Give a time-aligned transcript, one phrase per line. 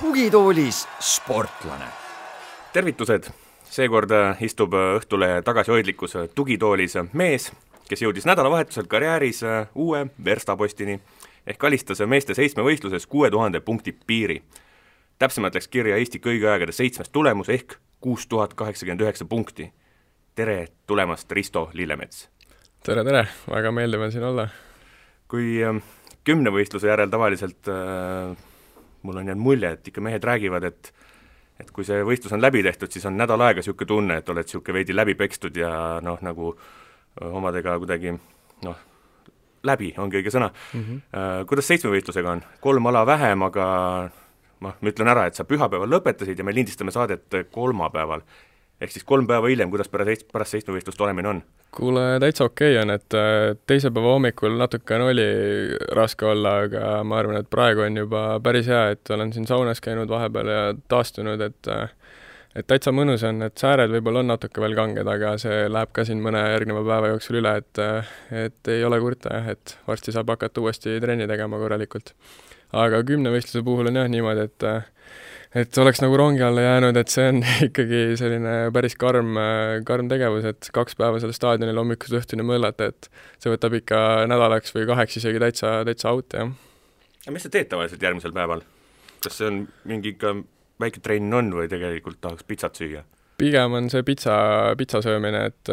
[0.00, 1.84] tugitoolis sportlane.
[2.72, 3.30] tervitused,
[3.64, 4.10] seekord
[4.40, 7.52] istub Õhtulehe tagasihoidlikus tugitoolis mees,
[7.88, 9.42] kes jõudis nädalavahetusel karjääris
[9.74, 11.00] uue verstapostini
[11.46, 14.42] ehk alistas meeste seitsmevõistluses kuue tuhande punkti piiri.
[15.22, 19.70] Täpsemalt läks kirja Eesti kõigi aegade seitsmes tulemus ehk kuus tuhat kaheksakümmend üheksa punkti.
[20.34, 22.28] tere tulemast, Risto Lillemets!
[22.82, 24.48] tere, tere, väga meeldiv on siin olla.
[25.28, 25.60] kui
[26.24, 28.34] kümnevõistluse järel tavaliselt äh,
[29.02, 30.92] mul on jäänud mulje, et ikka mehed räägivad, et
[31.60, 34.48] et kui see võistlus on läbi tehtud, siis on nädal aega niisugune tunne, et oled
[34.48, 36.56] niisugune veidi läbi pekstud ja noh, nagu
[37.20, 38.16] omadega kuidagi
[38.66, 38.80] noh,
[39.62, 40.82] läbi ongi õige sõna mm.
[40.82, 41.46] -hmm.
[41.46, 42.42] Kuidas seitsmevõistlusega on?
[42.60, 43.68] kolm ala vähem, aga
[44.62, 48.24] noh, ma ütlen ära, et sa pühapäeval lõpetasid ja me lindistame saadet kolmapäeval.
[48.82, 51.42] ehk siis kolm päeva hiljem, kuidas pärast, pärast seitsmevõistlust olemine on?
[51.72, 55.28] kuule, täitsa okei okay on, et äh, teise päeva hommikul natukene oli
[55.96, 59.80] raske olla, aga ma arvan, et praegu on juba päris hea, et olen siin saunas
[59.80, 61.88] käinud vahepeal ja taastunud, et äh,
[62.56, 66.04] et täitsa mõnus on, et sääred võib-olla on natuke veel kanged, aga see läheb ka
[66.08, 67.82] siin mõne järgneva päeva jooksul üle, et
[68.44, 72.12] et ei ole kurta jah, et varsti saab hakata uuesti trenni tegema korralikult.
[72.72, 74.66] Aga kümnevõistluse puhul on jah niimoodi, et
[75.62, 79.36] et oleks nagu rongi alla jäänud, et see on ikkagi selline päris karm,
[79.88, 83.10] karm tegevus, et kaks päeva seal staadionil hommikust õhtuni möllata, et
[83.42, 83.98] see võtab ikka
[84.32, 86.54] nädalaks või kaheks isegi täitsa, täitsa out, jah.
[87.26, 88.64] aga mis sa teed tavaliselt järgmisel päeval?
[89.22, 90.34] kas see on mingi ikka
[90.82, 93.04] väike trenn on või tegelikult tahaks pitsat süüa?
[93.42, 94.34] pigem on see pitsa,
[94.78, 95.72] pitsa söömine, et,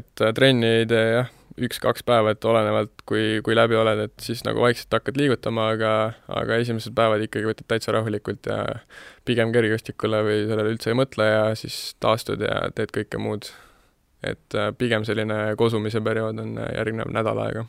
[0.00, 1.30] et trenni ei tee jah,
[1.66, 5.92] üks-kaks päeva, et olenevalt, kui, kui läbi oled, et siis nagu vaikselt hakkad liigutama, aga,
[6.40, 8.58] aga esimesed päevad ikkagi võtad täitsa rahulikult ja
[9.28, 13.50] pigem kergejõustikule või sellele üldse ei mõtle ja siis taastud ja teed kõike muud.
[14.26, 17.66] et pigem selline kosumise periood on järgnev nädal aega.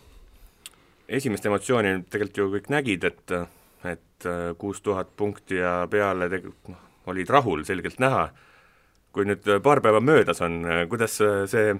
[1.07, 3.39] esimest emotsiooni tegelikult ju kõik nägid, et
[3.83, 8.29] et äh, kuus tuhat punkti ja peale tegelikult noh, olid rahul, selgelt näha.
[9.11, 11.75] kui nüüd äh, paar päeva möödas on, äh, kuidas see,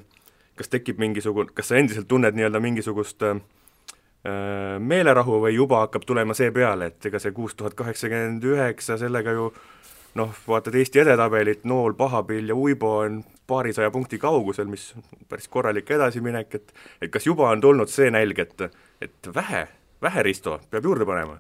[0.60, 3.40] kas tekib mingisugune, kas sa endiselt tunned nii-öelda mingisugust äh,
[4.80, 9.36] meelerahu või juba hakkab tulema see peale, et ega see kuus tuhat kaheksakümmend üheksa, sellega
[9.38, 9.50] ju
[10.20, 14.92] noh, vaatad Eesti edetabelit, Nool, Pahapill ja Uibo on paarisaja punkti kaugusel, mis
[15.30, 18.68] päris korralik edasiminek, et et kas juba on tulnud see nälg, et
[19.02, 19.68] et vähe,
[20.02, 21.40] vähe Risto, peab juurde panema?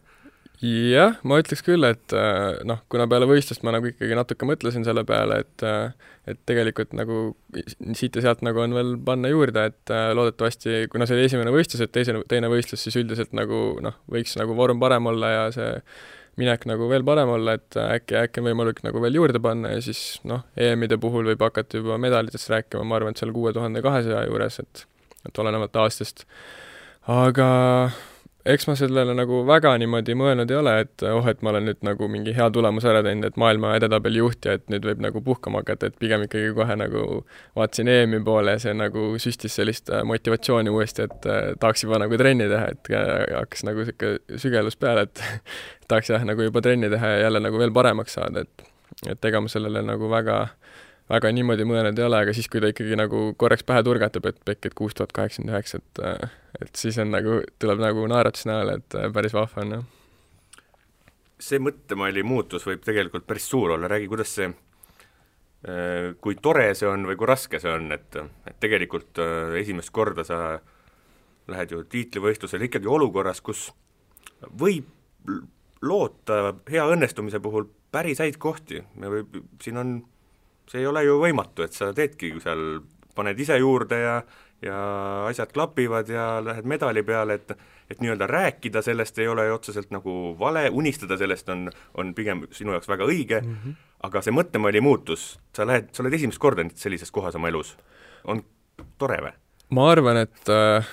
[0.65, 4.83] Jah, ma ütleks küll, et äh, noh, kuna peale võistlust ma nagu ikkagi natuke mõtlesin
[4.87, 5.91] selle peale, et äh,
[6.29, 7.31] et tegelikult nagu
[7.97, 11.53] siit ja sealt nagu on veel panna juurde, et äh, loodetavasti, kuna see oli esimene
[11.55, 15.47] võistlus, et teise, teine võistlus, siis üldiselt nagu noh, võiks nagu vorm parem olla ja
[15.55, 15.71] see
[16.39, 19.81] minek nagu veel parem olla, et äkki, äkki on võimalik nagu veel juurde panna ja
[19.83, 23.83] siis noh, EM-ide puhul võib hakata juba medalitest rääkima, ma arvan, et seal kuue tuhande
[23.85, 24.85] kahesaja juures, et
[25.27, 26.23] et olenevalt aastast.
[27.11, 27.47] aga
[28.45, 31.81] eks ma sellele nagu väga niimoodi mõelnud ei ole, et oh, et ma olen nüüd
[31.85, 35.21] nagu mingi hea tulemuse ära teinud, et maailma edetabeli juht ja et nüüd võib nagu
[35.25, 37.03] puhkama hakata, et pigem ikkagi kohe nagu
[37.59, 42.19] vaatasin EM-i poole see nagu süstis sellist äh, motivatsiooni uuesti, et äh, tahaks juba nagu
[42.21, 45.23] trenni teha, et äh, hakkas nagu niisugune sügelus peale, et
[45.91, 48.67] tahaks jah, nagu juba trenni teha ja jälle nagu veel paremaks saada, et
[49.07, 50.41] et ega ma sellele nagu väga
[51.09, 54.41] väga niimoodi mõelnud ei ole, aga siis, kui ta ikkagi nagu korraks pähe turgatab, et
[54.45, 58.79] pekk, et kuus tuhat kaheksakümmend üheksa, et et siis on nagu, tuleb nagu naeratus näole,
[58.79, 59.85] et päris vahva on, jah.
[61.39, 64.49] see mõttemalli muutus võib tegelikult päris suur olla, räägi, kuidas see
[66.23, 68.15] kui tore see on või kui raske see on, et,
[68.47, 69.19] et tegelikult
[69.59, 70.37] esimest korda sa
[71.51, 73.65] lähed ju tiitlivõistlusele ikkagi olukorras, kus
[74.59, 74.87] võib
[75.81, 78.81] loota hea õnnestumise puhul päris häid kohti,
[79.63, 79.93] siin on
[80.69, 82.81] see ei ole ju võimatu, et sa teedki seal,
[83.15, 84.21] paned ise juurde ja
[84.59, 84.79] ja
[85.29, 87.53] asjad klapivad ja lähed medali peale, et
[87.89, 92.43] et nii-öelda rääkida sellest ei ole ju otseselt nagu vale, unistada sellest on, on pigem
[92.51, 93.77] sinu jaoks väga õige mm, -hmm.
[94.03, 97.77] aga see mõttemalli muutus, sa lähed, sa oled esimest korda nüüd sellises kohas oma elus,
[98.23, 98.43] on
[98.97, 99.33] tore või?
[99.69, 100.91] ma arvan, et äh,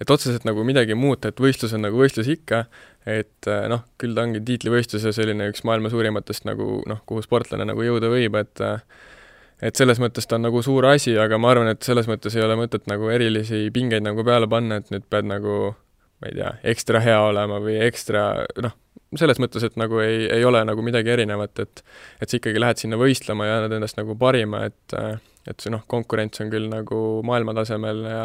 [0.00, 2.64] et otseselt nagu midagi muuta, et võistlus on nagu võistlus ikka,
[3.08, 7.24] et äh, noh, küll ta ongi tiitlivõistlus ja selline üks maailma suurimatest nagu noh, kuhu
[7.24, 8.82] sportlane nagu jõuda võib, et äh,
[9.62, 12.44] et selles mõttes ta on nagu suur asi, aga ma arvan, et selles mõttes ei
[12.44, 15.74] ole mõtet nagu erilisi pingeid nagu peale panna, et nüüd pead nagu
[16.20, 18.24] ma ei tea, ekstra hea olema või ekstra
[18.64, 18.76] noh,
[19.18, 21.84] selles mõttes, et nagu ei, ei ole nagu midagi erinevat, et
[22.20, 24.96] et sa ikkagi lähed sinna võistlema ja annad endast nagu parima, et
[25.48, 28.24] et see noh, konkurents on küll nagu maailmatasemel ja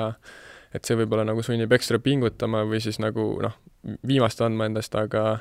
[0.75, 3.55] et see võib-olla nagu sunnib ekstra pingutama või siis nagu noh,
[4.07, 5.39] viimast andma endast, aga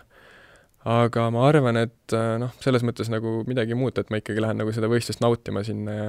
[0.84, 4.42] aga ma arvan, et äh, noh, selles mõttes nagu midagi ei muutu, et ma ikkagi
[4.44, 6.08] lähen nagu seda võistlust nautima sinna ja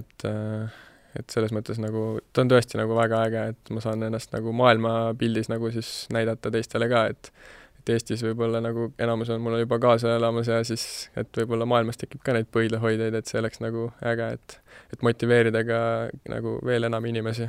[0.00, 0.78] et äh,
[1.18, 4.52] et selles mõttes nagu, ta on tõesti nagu väga äge, et ma saan ennast nagu
[4.54, 7.32] maailmapildis nagu siis näidata teistele ka, et
[7.80, 10.82] et Eestis võib-olla nagu enamus on mul juba kaasa elamas ja siis,
[11.16, 14.58] et võib-olla maailmas tekib ka neid pöidlahoidjaid, et see oleks nagu äge, et
[14.92, 15.80] et motiveerida ka
[16.28, 17.48] nagu veel enam inimesi.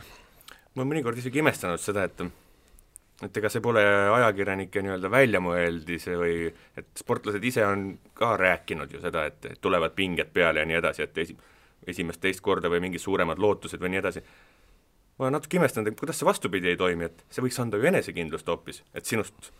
[0.76, 2.24] Ma olen mõnikord isegi imestanud seda, et
[3.22, 9.02] et ega see pole ajakirjanike nii-öelda väljamõeldis või et sportlased ise on ka rääkinud ju
[9.04, 11.38] seda, et, tulevad pinged peale ja nii edasi, et esi-,
[11.94, 14.24] esimest-teist korda või mingid suuremad lootused või nii edasi.
[15.20, 17.90] ma olen natuke imestanud, et kuidas see vastupidi ei toimi, et see võiks anda ju
[17.92, 19.52] enesekindlust hoopis, et sinust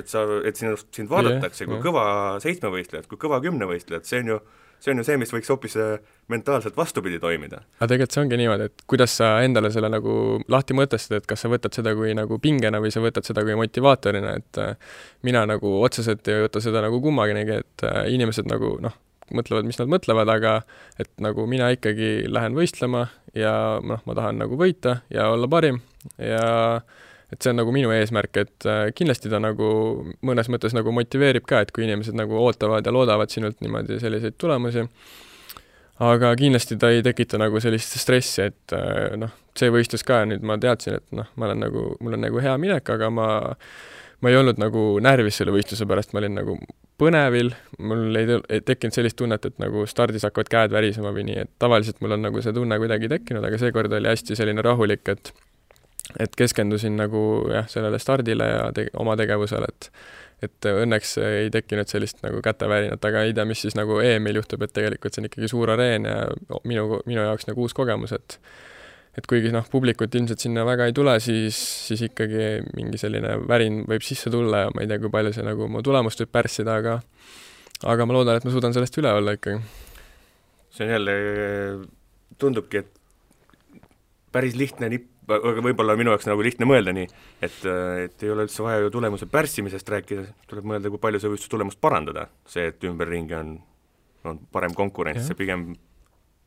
[0.00, 1.84] et sa, et sinust, sind vaadatakse yeah, kui yeah.
[1.84, 2.04] kõva
[2.44, 4.38] seitsmevõistlejat, kui kõva kümnevõistlejat, see on ju
[4.82, 5.92] see on ju see, mis võiks hoopis äh,
[6.32, 7.62] mentaalselt vastupidi toimida.
[7.78, 10.16] aga tegelikult see ongi niimoodi, et kuidas sa endale selle nagu
[10.52, 13.56] lahti mõtestad, et kas sa võtad seda kui nagu pingena või sa võtad seda kui
[13.58, 18.74] motivaatorina, et äh, mina nagu otseselt ei võta seda nagu kummaginegi, et äh, inimesed nagu
[18.82, 18.98] noh,
[19.32, 20.56] mõtlevad, mis nad mõtlevad, aga
[21.00, 23.06] et nagu mina ikkagi lähen võistlema
[23.38, 23.54] ja
[23.84, 25.80] noh, ma tahan nagu võita ja olla parim
[26.18, 26.82] ja
[27.32, 29.68] et see on nagu minu eesmärk, et äh, kindlasti ta nagu
[30.26, 34.36] mõnes mõttes nagu motiveerib ka, et kui inimesed nagu ootavad ja loodavad sinult niimoodi selliseid
[34.40, 34.84] tulemusi,
[36.02, 40.44] aga kindlasti ta ei tekita nagu sellist stressi, et äh, noh, see võistlus ka nüüd
[40.46, 43.28] ma teadsin, et noh, ma olen nagu, mul on nagu hea minek, aga ma
[44.22, 46.54] ma ei olnud nagu närvis selle võistluse pärast, ma olin nagu
[47.00, 47.50] põnevil,
[47.82, 51.50] mul ei, ei tekkinud sellist tunnet, et nagu stardis hakkavad käed värisema või nii, et
[51.62, 55.32] tavaliselt mul on nagu see tunne kuidagi tekkinud, aga seekord oli hästi selline rahulik, et
[56.18, 57.22] et keskendusin nagu
[57.52, 59.92] jah, sellele stardile ja te-, oma tegevusele, et
[60.42, 64.64] et õnneks ei tekkinud sellist nagu kätevärinat, aga ei tea, mis siis nagu EM-il juhtub,
[64.66, 66.16] et tegelikult see on ikkagi suur areen ja
[66.66, 68.40] minu, minu jaoks nagu uus kogemus, et
[69.12, 73.82] et kuigi noh, publikut ilmselt sinna väga ei tule, siis, siis ikkagi mingi selline värin
[73.86, 76.78] võib sisse tulla ja ma ei tea, kui palju see nagu mu tulemust võib pärssida,
[76.80, 76.96] aga
[77.92, 79.60] aga ma loodan, et ma suudan sellest üle olla ikkagi.
[80.72, 81.16] see on jälle,
[82.40, 83.80] tundubki, et
[84.32, 87.06] päris lihtne nipp aga võib-olla minu jaoks nagu lihtne mõelda nii,
[87.44, 87.58] et,
[88.06, 91.52] et ei ole üldse vaja ju tulemuse pärssimisest rääkida, tuleb mõelda, kui palju see võistlus
[91.52, 93.56] tulemust parandada, see, et ümberringi on,
[94.28, 95.72] on parem konkurents, see pigem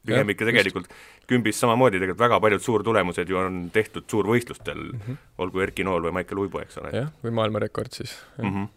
[0.06, 1.28] pigem ja, ikka tegelikult just.
[1.30, 5.22] kümbis samamoodi, tegelikult väga paljud suurtulemused ju on tehtud suurvõistlustel mm, -hmm.
[5.42, 6.92] olgu Erki Nool või Maicel Uibo, eks ole.
[6.94, 8.18] jah, või maailmarekord siis.
[8.38, 8.74] Mm -hmm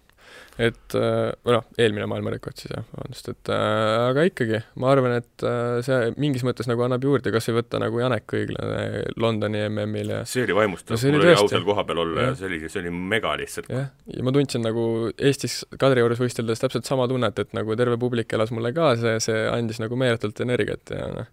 [0.58, 5.14] et äh, või noh, eelmine maailmarekord siis jah, vabandust, et äh, aga ikkagi, ma arvan,
[5.20, 9.62] et äh, see mingis mõttes nagu annab juurde, kas ei võta nagu Janek Õiglane Londoni
[9.68, 12.32] MM-il ja see oli vaimustav no,, mul oli au seal kohapeal olla ja.
[12.32, 13.70] ja see oli, see oli mega lihtsalt.
[13.70, 18.34] jah, ja ma tundsin nagu Eestis Kadriorus võisteldes täpselt sama tunnet, et nagu terve publik
[18.34, 21.30] elas mulle kaasa ja see andis nagu meeletult energiat ja noh,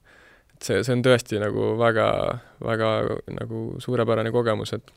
[0.54, 2.12] et see, see on tõesti nagu väga,
[2.62, 2.92] väga
[3.42, 4.94] nagu suurepärane kogemus, et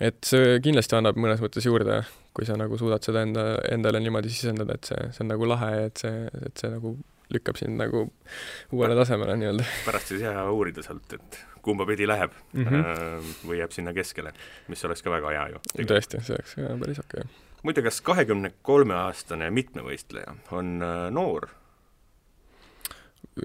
[0.00, 2.02] et see kindlasti annab mõnes mõttes juurde,
[2.36, 5.86] kui sa nagu suudad seda enda, endale niimoodi sisendada, et see, see on nagu lahe
[5.86, 6.96] et see, et see nagu
[7.32, 8.04] lükkab sind nagu
[8.72, 9.64] uuele tasemele nii-öelda.
[9.86, 13.32] pärast siis hea uurida sealt, et kumba pidi läheb mm -hmm.
[13.48, 14.32] või jääb sinna keskele,
[14.68, 15.64] mis oleks ka väga hea ju.
[15.90, 17.58] tõesti, see oleks päris okei okay.
[17.62, 21.48] muide, kas kahekümne kolme aastane mitmevõistleja on äh, noor?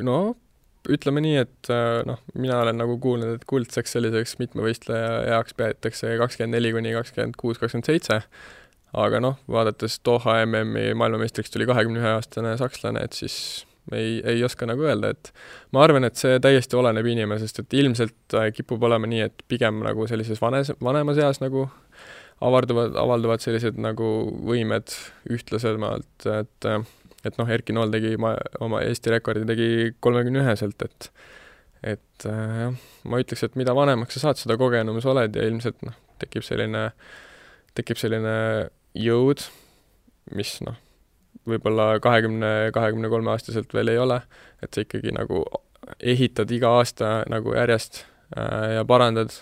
[0.02, 0.36] no
[0.90, 6.16] ütleme nii, et äh, noh, mina olen nagu kuulnud, et kuldseks selliseks mitmevõistleja eaks peetakse
[6.22, 8.22] kakskümmend neli kuni kakskümmend kuus, kakskümmend seitse,
[8.98, 13.38] aga noh, vaadates Doha MM-i maailmameistriks tuli kahekümne ühe aastane sakslane, et siis
[13.92, 15.32] ei, ei oska nagu öelda, et
[15.76, 19.84] ma arvan, et see täiesti oleneb inimesest, et ilmselt äh, kipub olema nii, et pigem
[19.86, 21.68] nagu sellises vanes, vanemas eas nagu
[22.42, 24.10] avarduvad, avalduvad sellised nagu
[24.50, 24.94] võimed
[25.30, 26.82] ühtlasemalt, et äh,
[27.26, 31.12] et noh, Erki Nool tegi ma, oma Eesti rekordi tegi kolmekümne üheselt, et
[31.82, 32.78] et äh, jah,
[33.10, 36.46] ma ütleks, et mida vanemaks sa saad, seda kogenum sa oled ja ilmselt noh, tekib
[36.46, 36.92] selline,
[37.78, 38.36] tekib selline
[38.98, 39.42] jõud,
[40.38, 40.78] mis noh,
[41.50, 44.20] võib-olla kahekümne, kahekümne kolme aastaselt veel ei ole,
[44.62, 45.42] et sa ikkagi nagu
[46.00, 48.04] ehitad iga aasta nagu järjest
[48.38, 49.34] äh, ja parandad,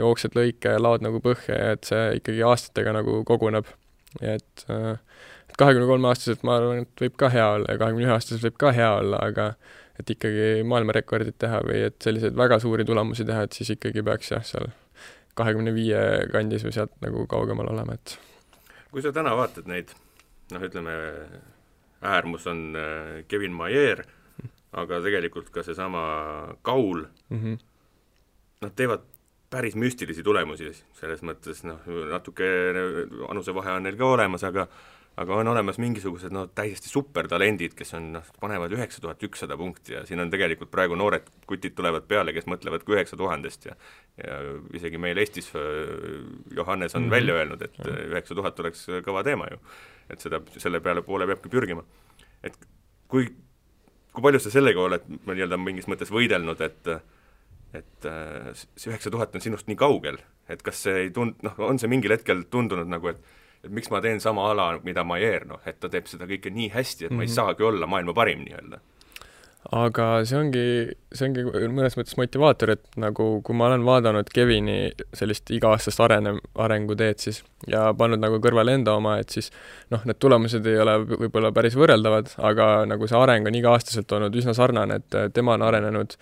[0.00, 3.68] jooksed lõike ja laod nagu põhja ja et see ikkagi aastatega nagu koguneb.
[4.20, 4.98] et äh,
[5.58, 8.58] kahekümne kolme aastaselt ma arvan, et võib ka hea olla ja kahekümne ühe aastaselt võib
[8.60, 9.52] ka hea olla, aga
[10.00, 14.32] et ikkagi maailmarekordit teha või et selliseid väga suuri tulemusi teha, et siis ikkagi peaks
[14.32, 14.70] jah, seal
[15.38, 16.00] kahekümne viie
[16.32, 18.16] kandis või sealt nagu kaugemal olema, et
[18.90, 19.92] kui sa täna vaatad neid,
[20.54, 20.94] noh, ütleme,
[22.00, 24.02] äärmus on äh, Kevin Maier,
[24.80, 26.02] aga tegelikult ka seesama
[26.62, 27.58] Kaul mm, -hmm.
[28.62, 29.06] nad teevad
[29.50, 32.46] päris müstilisi tulemusi, selles mõttes noh, natuke
[33.26, 34.68] vanusevahe on neil ka olemas, aga
[35.20, 39.94] aga on olemas mingisugused no täiesti supertalendid, kes on noh, panevad üheksa tuhat ükssada punkti
[39.96, 43.76] ja siin on tegelikult praegu noored kutid tulevad peale, kes mõtlevad ka üheksa tuhandest ja
[44.20, 44.40] ja
[44.76, 45.62] isegi meil Eestis äh,
[46.56, 47.10] Johannes on mm -hmm.
[47.10, 49.60] välja öelnud, et üheksa tuhat oleks kõva teema ju.
[50.10, 51.84] et seda, selle peale poole peabki pürgima.
[52.42, 52.56] et
[53.08, 53.28] kui,
[54.12, 56.86] kui palju sa sellega oled nii-öelda mingis mõttes võidelnud, et
[57.74, 61.54] et äh, see üheksa tuhat on sinust nii kaugel, et kas see ei tund-, noh,
[61.58, 63.20] on see mingil hetkel tundunud nagu, et
[63.64, 66.70] et miks ma teen sama ala, mida Maier, noh, et ta teeb seda kõike nii
[66.74, 67.16] hästi, et mm -hmm.
[67.16, 67.34] ma ei mhm.
[67.34, 68.80] saagi olla maailma parim nii-öelda
[69.76, 70.62] aga see ongi,
[71.12, 74.78] see ongi mõnes mõttes motivaator, et nagu kui ma olen vaadanud Kevini
[75.16, 76.32] sellist iga-aastast arene,
[76.64, 79.50] arenguteed siis ja pannud nagu kõrvale enda oma, et siis
[79.92, 84.40] noh, need tulemused ei ole võib-olla päris võrreldavad, aga nagu see areng on iga-aastaselt olnud
[84.40, 86.16] üsna sarnane, et tema on arenenud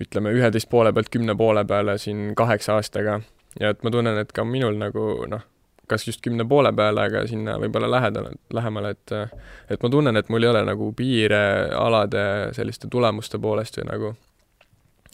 [0.00, 3.20] ütleme, üheteist poole pealt kümne poole peale siin kaheksa aastaga
[3.60, 5.44] ja et ma tunnen, et ka minul nagu noh,
[5.90, 9.14] kas just kümne poole peale, aga sinna võib-olla lähedale, lähemale, et
[9.74, 11.42] et ma tunnen, et mul ei ole nagu piire
[11.76, 12.24] alade
[12.56, 14.12] selliste tulemuste poolest või nagu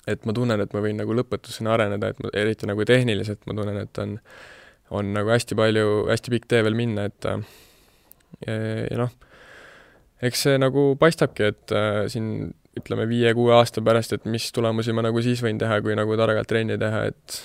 [0.06, 3.56] et ma tunnen, et ma võin nagu lõpetuseni areneda, et ma, eriti nagu tehniliselt ma
[3.59, 4.18] tunnen, et on
[4.95, 7.38] on nagu hästi palju, hästi pikk tee veel minna, et ja,
[8.47, 9.11] ja noh,
[10.23, 15.04] eks see nagu paistabki, et äh, siin ütleme, viie-kuue aasta pärast, et mis tulemusi ma
[15.06, 17.38] nagu siis võin teha, kui nagu targalt trenni teha, et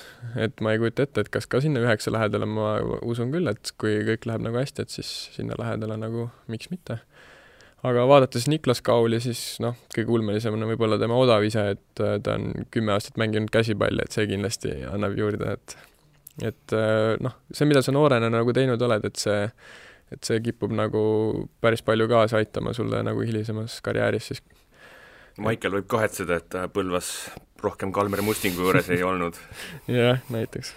[0.48, 2.74] et ma ei kujuta ette, et kas ka sinna üheksa lähedale, ma
[3.08, 7.00] usun küll, et kui kõik läheb nagu hästi, et siis sinna lähedale nagu miks mitte.
[7.84, 12.20] aga vaadates Niklas Kauli, siis noh, kõige ulmelisem on võib-olla tema odav ise, et äh,
[12.22, 15.78] ta on kümme aastat mänginud käsipalli, et see kindlasti annab juurde, et
[16.42, 19.48] et äh, noh, see, mida sa noorena nagu teinud oled, et see
[20.12, 21.02] et see kipub nagu
[21.64, 24.42] päris palju kaasa aitama sulle nagu hilisemas karjääris siis
[25.42, 27.12] Maicel võib kahetseda, et ta Põlvas
[27.64, 29.38] rohkem Kalmer Mustingu juures ei olnud.
[29.88, 30.74] jah, näiteks.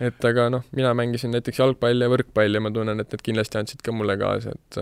[0.00, 3.60] et aga noh, mina mängisin näiteks jalgpalli ja võrkpalli ja ma tunnen, et need kindlasti
[3.60, 4.80] andsid ka mulle kaasa, et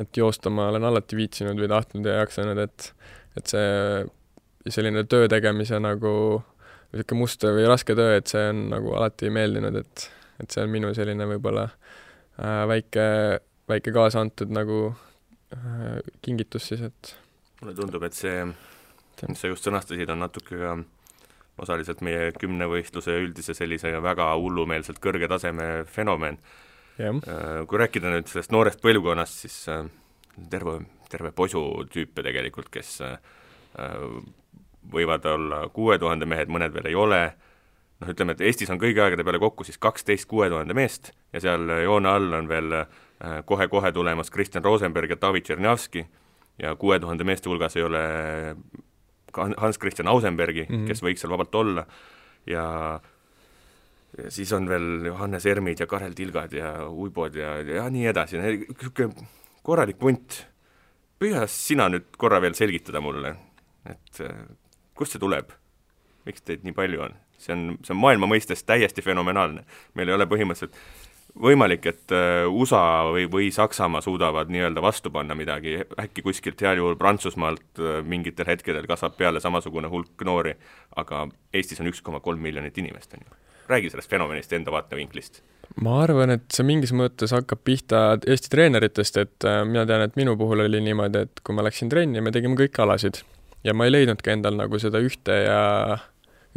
[0.00, 2.92] et joosta ma olen alati viitsinud või tahtnud ja jaksanud, et
[3.38, 6.12] et see selline töö tegemise nagu
[6.90, 10.08] niisugune must või raske töö, et see on nagu alati meeldinud, et
[10.40, 13.06] et see on minu selline võib-olla äh, väike,
[13.68, 14.86] väike kaasa antud nagu
[15.54, 17.14] äh, kingitus siis, et
[17.60, 18.44] mulle tundub, et see,
[19.28, 20.74] mis sa just sõnastasid, on natuke ka
[21.60, 26.40] osaliselt meie kümnevõistluse üldise sellise väga hullumeelselt kõrge taseme fenomen.
[27.00, 29.84] Äh, kui rääkida nüüd sellest noorest põlvkonnast, siis äh,
[30.52, 30.78] terve,
[31.12, 31.62] terve posu
[31.92, 33.14] tüüpe tegelikult, kes äh,
[34.92, 37.20] võivad olla kuue tuhande mehed, mõned veel ei ole,
[38.00, 41.44] noh, ütleme, et Eestis on kõigi aegade peale kokku siis kaksteist kuue tuhande meest ja
[41.44, 42.72] seal joone all on veel
[43.44, 46.06] kohe-kohe tulemas Kristjan Rosenberg ja David Tšernjavski
[46.62, 48.02] ja kuue tuhande meeste hulgas ei ole
[49.36, 50.86] Hans-Christian Ausenbergi mm, -hmm.
[50.90, 51.86] kes võiks seal vabalt olla,
[52.46, 53.00] ja
[54.18, 58.38] ja siis on veel Johannes Ermid ja Karel Tilgad ja Uibod ja, ja nii edasi,
[58.38, 59.28] niisugune
[59.62, 60.46] korralik punt.
[61.20, 63.34] püüa sina nüüd korra veel selgitada mulle,
[63.86, 64.22] et
[64.94, 65.52] kust see tuleb?
[66.26, 67.14] miks teid nii palju on?
[67.40, 69.64] see on, see on maailma mõistes täiesti fenomenaalne.
[69.94, 70.76] meil ei ole põhimõtteliselt
[71.38, 76.80] võimalik, et äh, USA või, või Saksamaa suudavad nii-öelda vastu panna midagi, äkki kuskilt heal
[76.80, 80.56] juhul Prantsusmaalt äh, mingitel hetkedel kasvab peale samasugune hulk noori,
[81.00, 83.40] aga Eestis on üks koma kolm miljonit inimest, on ju.
[83.70, 85.42] räägi sellest fenomenist enda vaatevinklist.
[85.80, 90.16] ma arvan, et see mingis mõttes hakkab pihta Eesti treeneritest, et äh, mina tean, et
[90.16, 93.22] minu puhul oli niimoodi, et kui ma läksin trenni, me tegime kõiki alasid
[93.64, 95.60] ja ma ei leidnudki endal nagu seda ühte ja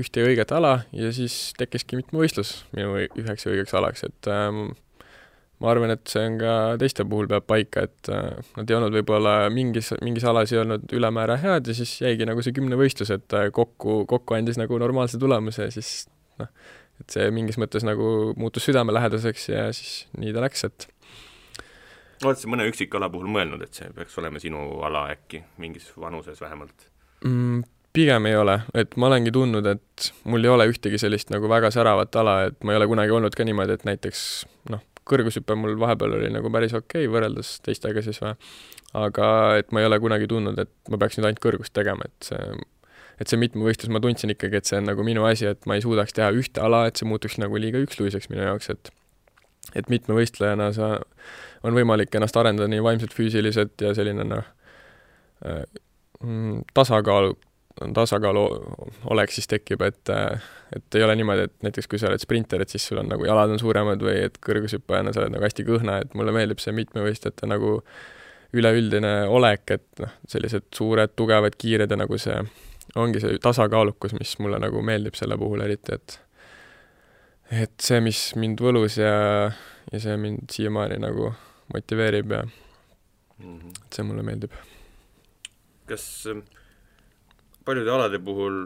[0.02, 4.72] ühte ja õiget ala ja siis tekkiski mitmevõistlus minu üheks õigeks alaks, et ähm,
[5.62, 8.96] ma arvan, et see on ka teiste puhul peab paika, et äh, nad ei olnud
[8.98, 13.38] võib-olla mingis, mingis alas ei olnud ülemäära head ja siis jäigi nagu see kümnevõistlus, et
[13.38, 16.08] äh, kokku, kokku andis nagu normaalse tulemuse ja siis
[16.42, 16.50] noh,
[17.02, 20.90] et see mingis mõttes nagu muutus südamelähedaseks ja siis nii ta läks, et
[22.24, 26.42] oled sa mõne üksikala puhul mõelnud, et see peaks olema sinu ala äkki, mingis vanuses
[26.42, 26.90] vähemalt
[27.26, 27.64] mm,?
[27.94, 31.70] Pigem ei ole, et ma olengi tundnud, et mul ei ole ühtegi sellist nagu väga
[31.74, 34.24] säravat ala, et ma ei ole kunagi olnud ka niimoodi, et näiteks
[34.74, 38.34] noh, kõrgushüpe mul vahepeal oli nagu päris okei okay, võrreldes teistega siis või,
[38.98, 39.28] aga
[39.62, 42.56] et ma ei ole kunagi tundnud, et ma peaks nüüd ainult kõrgust tegema, et see
[43.22, 45.84] et see mitmevõistlus, ma tundsin ikkagi, et see on nagu minu asi, et ma ei
[45.86, 48.94] suudaks teha ühte ala, et see muutuks nagu liiga üksluiseks minu jaoks, et
[49.80, 50.90] et mitmevõistlejana sa,
[51.66, 54.50] on võimalik ennast arendada nii vaimselt, füüsiliselt ja selline noh,
[55.48, 55.62] äh,
[56.20, 57.38] mm, tasakaalu,
[57.94, 58.44] tasakaalu
[59.14, 60.10] olek siis tekib, et
[60.74, 63.26] et ei ole niimoodi, et näiteks kui sa oled sprinter, et siis sul on nagu
[63.26, 66.74] jalad on suuremad või et kõrgushüppajana sa oled nagu hästi kõhna, et mulle meeldib see
[66.74, 67.80] mitmevõistlejate nagu
[68.54, 72.38] üleüldine olek, et noh, sellised suured, tugevad, kiired ja nagu see,
[73.00, 76.20] ongi see tasakaalukus, mis mulle nagu meeldib selle puhul eriti, et
[77.54, 79.14] et see, mis mind võlus ja,
[79.92, 81.34] ja see mind siiamaani nagu
[81.74, 83.60] motiveerib ja mm.
[83.60, 83.70] -hmm.
[83.86, 84.52] et see mulle meeldib.
[85.86, 86.46] kas ähm,
[87.66, 88.66] paljude alade puhul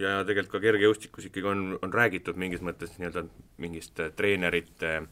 [0.00, 3.26] ja tegelikult ka kergejõustikus ikkagi on, on räägitud mingis mõttes nii-öelda
[3.62, 5.02] mingist äh, treenerite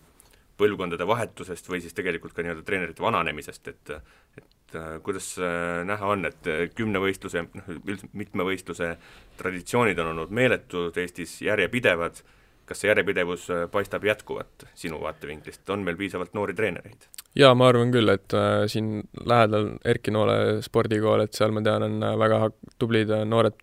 [0.61, 3.95] põlvkondade vahetusest või siis tegelikult ka nii-öelda treenerite vananemisest, et
[4.41, 8.95] et äh, kuidas äh, näha on, et kümnevõistluse, noh, üldiselt mitmevõistluse
[9.41, 12.23] traditsioonid on olnud meeletud Eestis, järjepidevad,
[12.71, 17.11] kas see järjepidevus paistab jätkuvat sinu vaatevinklist, on meil piisavalt noori treenereid?
[17.39, 21.85] jaa, ma arvan küll, et äh, siin lähedal Erki Noole spordikool, et seal ma tean,
[21.87, 22.41] on äh, väga
[22.81, 23.61] tublid äh, noored,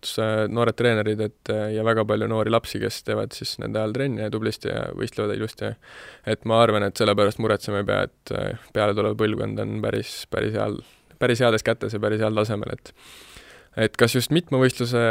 [0.53, 4.29] noored treenerid, et äh, ja väga palju noori lapsi, kes teevad siis nende ajal trenni
[4.31, 5.73] tublisti ja võistlevad ilusti.
[6.25, 10.55] et ma arvan, et sellepärast muretsema ei pea, et äh, pealetulev põlvkond on päris, päris
[10.55, 10.79] heal,
[11.19, 12.93] päris heades kätes ja päris heal tasemel, et
[13.77, 15.01] et kas just mitmevõistluse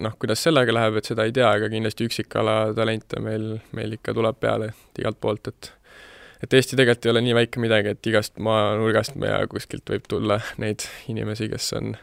[0.00, 4.14] noh, kuidas sellega läheb, et seda ei tea, aga kindlasti üksikala talente meil, meil ikka
[4.16, 5.72] tuleb peale igalt poolt, et
[6.44, 10.36] et Eesti tegelikult ei ole nii väike midagi, et igast maanurgast ja kuskilt võib tulla
[10.60, 11.94] neid inimesi, kes on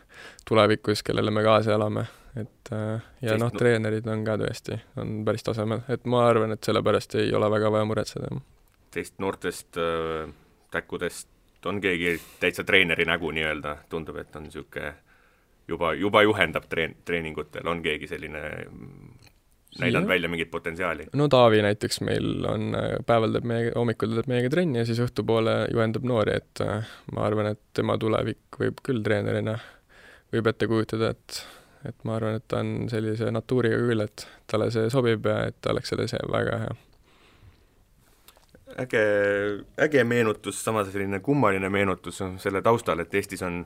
[0.49, 2.07] tulevikus, kellele me kaasa elame,
[2.39, 6.63] et äh, ja noh, treenerid on ka tõesti, on päris tasemel, et ma arvan, et
[6.63, 8.31] sellepärast ei ole väga vaja muretseda.
[8.91, 10.31] Teist noortest äh,
[10.73, 11.29] täkkudest
[11.69, 14.95] on keegi täitsa treeneri nägu nii-öelda, tundub, et on niisugune
[15.71, 18.43] juba, juba juhendab treen-, treeningutel, on keegi selline
[19.79, 21.07] näidanud välja mingit potentsiaali?
[21.13, 24.99] no Taavi näiteks meil on, äh, päeval teeb meiega, hommikul teeb meiega trenni ja siis
[25.03, 29.57] õhtupoole juhendab noori, et äh, ma arvan, et tema tulevik võib küll treenerina,
[30.33, 31.43] võib ette kujutada, et
[31.87, 35.57] et ma arvan, et ta on sellise natuuriga küll, et talle see sobib ja et
[35.61, 36.75] ta oleks selles väga hea.
[38.83, 39.03] äge,
[39.87, 43.63] äge meenutus, samas selline kummaline meenutus on selle taustal, et Eestis on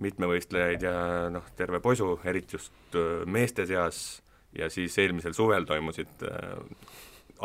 [0.00, 0.94] mitmevõistlejaid ja
[1.32, 4.20] noh, terve posu, eriti just äh, meeste seas.
[4.56, 6.56] Ja siis eelmisel suvel toimusid äh,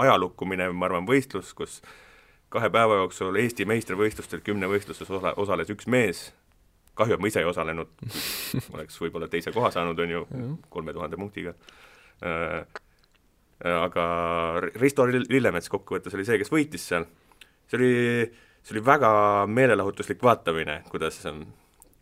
[0.01, 1.79] ajalukku minev, ma arvan, võistlus, kus
[2.53, 6.29] kahe päeva jooksul Eesti meistrivõistlustel kümnevõistluses osa, osales üks mees,
[6.97, 7.91] kahju, et ma ise ei osalenud,
[8.75, 10.23] oleks võib-olla teise koha saanud, on ju,
[10.73, 11.53] kolme tuhande punktiga.
[12.25, 12.63] Äh,,
[13.65, 14.05] aga
[14.75, 17.05] Risto Lillemets kokkuvõttes oli see, kes võitis seal.
[17.69, 17.91] see oli,
[18.63, 19.11] see oli väga
[19.47, 21.21] meelelahutuslik vaatamine, kuidas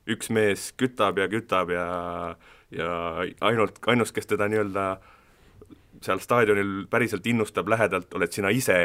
[0.08, 1.88] üks mees kütab ja kütab ja
[2.74, 2.90] ja
[3.42, 4.86] ainult, ainus, kes teda nii-öelda
[6.04, 8.78] seal staadionil päriselt innustab lähedalt, oled sina ise,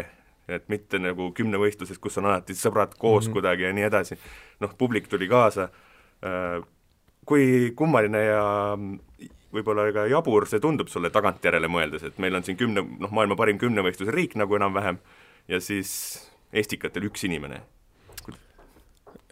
[0.48, 3.32] et mitte nagu kümnevõistluses, kus on alati sõbrad koos mm -hmm.
[3.32, 4.18] kuidagi ja nii edasi.
[4.60, 5.68] noh, publik tuli kaasa,
[6.24, 6.62] äh,
[7.24, 8.44] kui kummaline ja
[9.52, 13.36] võib-olla ka jabur see tundub sulle tagantjärele mõeldes, et meil on siin kümne, noh, maailma
[13.36, 14.98] parim kümnevõistluse riik nagu enam-vähem,
[15.48, 17.62] ja siis Estikatel üks inimene.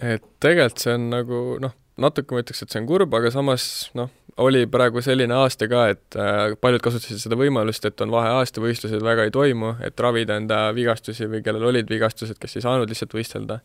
[0.02, 3.66] Et tegelikult see on nagu noh, natuke ma ütleks, et see on kurb, aga samas
[3.96, 4.11] noh,
[4.44, 9.04] oli praegu selline aasta ka, et äh, paljud kasutasid seda võimalust, et on vaheaasta, võistlused
[9.04, 13.16] väga ei toimu, et ravida enda vigastusi või kellel olid vigastused, kes ei saanud lihtsalt
[13.16, 13.61] võistelda.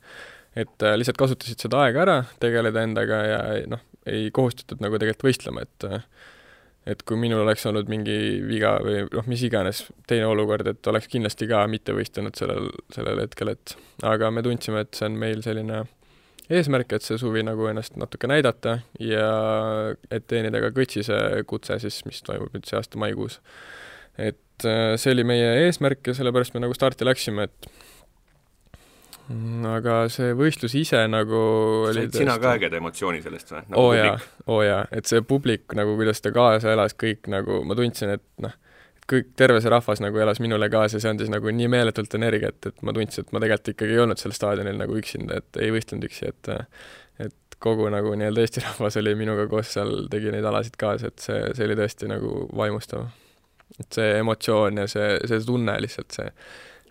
[0.55, 3.41] et äh, lihtsalt kasutasid seda aega ära, tegeleda endaga ja
[3.71, 6.05] noh, ei kohustatud nagu tegelikult võistlema, et äh,
[6.91, 11.11] et kui minul oleks olnud mingi viga või noh, mis iganes teine olukord, et oleks
[11.11, 13.75] kindlasti ka mitte võistelnud sellel, sellel hetkel, et
[14.07, 15.83] aga me tundsime, et see on meil selline
[16.49, 19.27] eesmärk, et see suvi nagu ennast natuke näidata ja
[20.11, 23.39] et teenida ka Kõtsise kutse siis, mis toimub nüüd see aasta maikuus.
[24.17, 27.71] et äh, see oli meie eesmärk ja sellepärast me nagu starti läksime, et
[29.29, 31.43] mm, aga see võistlus ise nagu
[31.89, 33.63] oli said sina ka ägeda emotsiooni sellest või?
[33.69, 37.61] nagu oo jaa, oo jaa, et see publik nagu, kuidas ta kaasa elas, kõik nagu,
[37.67, 38.57] ma tundsin, et noh,
[39.11, 42.57] kõik, terve see rahvas nagu elas minule kaasa ja see andis nagu nii meeletult energiat,
[42.69, 45.73] et ma tundsin, et ma tegelikult ikkagi ei olnud seal staadionil nagu üksinda, et ei
[45.75, 46.51] võistelnud üksi, et
[47.21, 51.23] et kogu nagu nii-öelda Eesti rahvas oli minuga koos seal, tegi neid alasid kaasa, et
[51.23, 53.09] see, see oli tõesti nagu vaimustav.
[53.79, 56.31] et see emotsioon ja see, see tunne lihtsalt, see,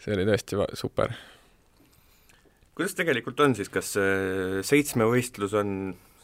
[0.05, 1.17] see oli tõesti super.
[2.75, 3.97] kuidas tegelikult on siis, kas
[4.69, 5.75] seitsmevõistlus on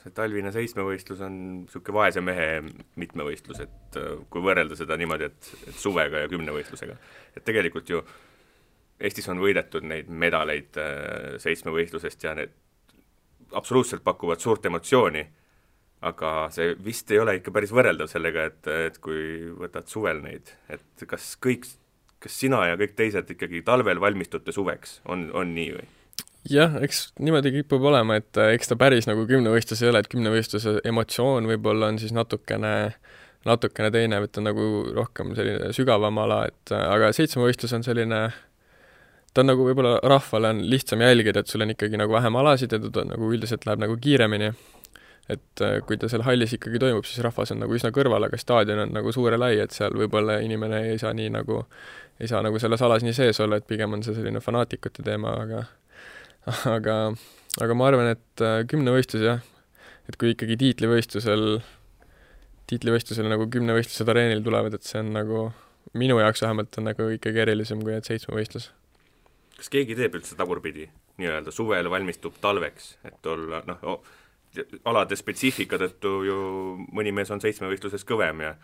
[0.07, 2.61] see talvine seitsmevõistlus on niisugune vaese mehe
[3.01, 6.97] mitmevõistlus, et äh, kui võrrelda seda niimoodi, et, et suvega ja kümnevõistlusega.
[7.37, 8.05] et tegelikult ju
[8.97, 12.55] Eestis on võidetud neid medaleid äh, seitsmevõistlusest ja need
[13.57, 15.25] absoluutselt pakuvad suurt emotsiooni,
[16.09, 20.49] aga see vist ei ole ikka päris võrreldav sellega, et, et kui võtad suvel neid,
[20.73, 21.69] et kas kõik,
[22.23, 25.87] kas sina ja kõik teised ikkagi talvel valmistute suveks, on, on nii või?
[26.51, 30.11] Jah, eks niimoodi kipub olema, et äh, eks ta päris nagu kümnevõistlus ei ole, et
[30.13, 32.73] kümnevõistluse emotsioon võib-olla on siis natukene,
[33.49, 37.87] natukene teine, et ta on nagu rohkem selline sügavam ala, et äh, aga seitsmevõistlus on
[37.87, 38.23] selline,
[39.33, 42.75] ta on nagu võib-olla rahvale on lihtsam jälgida, et sul on ikkagi nagu vähem alasid
[42.75, 44.53] ja ta nagu üldiselt läheb nagu kiiremini.
[45.29, 48.39] et äh, kui ta seal hallis ikkagi toimub, siis rahvas on nagu üsna kõrval, aga
[48.39, 51.65] staadion on nagu suur ja lai, et seal võib-olla inimene ei saa nii nagu,
[52.21, 55.35] ei saa nagu selles alas nii sees olla, et pigem on see selline fanaatikute teema,
[55.43, 55.65] aga
[56.77, 56.97] aga,
[57.63, 59.45] aga ma arvan, et äh, kümnevõistlus jah,
[60.07, 61.61] et kui ikkagi tiitlivõistlusel,
[62.71, 65.47] tiitlivõistlusel nagu kümnevõistlused areenil tulevad, et see on nagu
[65.99, 68.71] minu jaoks vähemalt on nagu ikkagi erilisem kui et seitsmevõistlus.
[69.57, 70.87] kas keegi teeb üldse tagurpidi,
[71.21, 74.15] nii-öelda suvel valmistub talveks, et olla noh oh,,
[74.89, 76.37] alade spetsiifika tõttu ju
[76.97, 78.55] mõni mees on seitsmevõistluses kõvem ja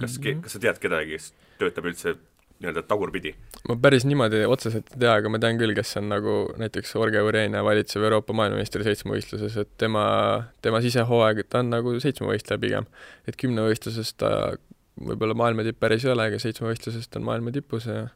[0.00, 0.40] kas mm, -hmm.
[0.42, 2.16] kas sa tead kedagi, kes töötab üldse
[2.60, 3.34] nii-öelda tagurpidi?
[3.68, 7.22] ma päris niimoodi otseselt ei tea, aga ma tean küll, kes on nagu näiteks Orge
[7.24, 10.06] Urenia valitsev Euroopa maailmameistri seitsmevõistluses, et tema,
[10.64, 12.88] tema sisehooaeg, ta on nagu seitsmevõistleja pigem.
[13.26, 14.32] et kümnevõistluses ta
[14.96, 18.06] võib-olla maailma tipp päris ei ole, aga seitsmevõistluses ta on maailma tipus ja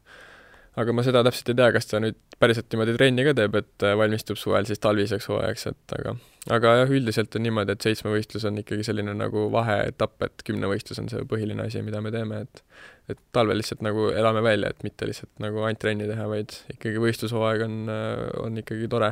[0.79, 3.85] aga ma seda täpselt ei tea, kas ta nüüd päriselt niimoodi trenni ka teeb, et
[3.85, 6.15] äh, valmistub suvel siis talviseks hooajaks, et aga
[6.55, 11.11] aga jah, üldiselt on niimoodi, et seitsmevõistlus on ikkagi selline nagu vaheetapp, et kümnevõistlus on
[11.11, 12.63] see põhiline asi, mida me teeme, et
[13.11, 17.01] et talvel lihtsalt nagu elame välja, et mitte lihtsalt nagu ainult trenni teha, vaid ikkagi
[17.03, 19.11] võistlushooaeg on, äh, on ikkagi tore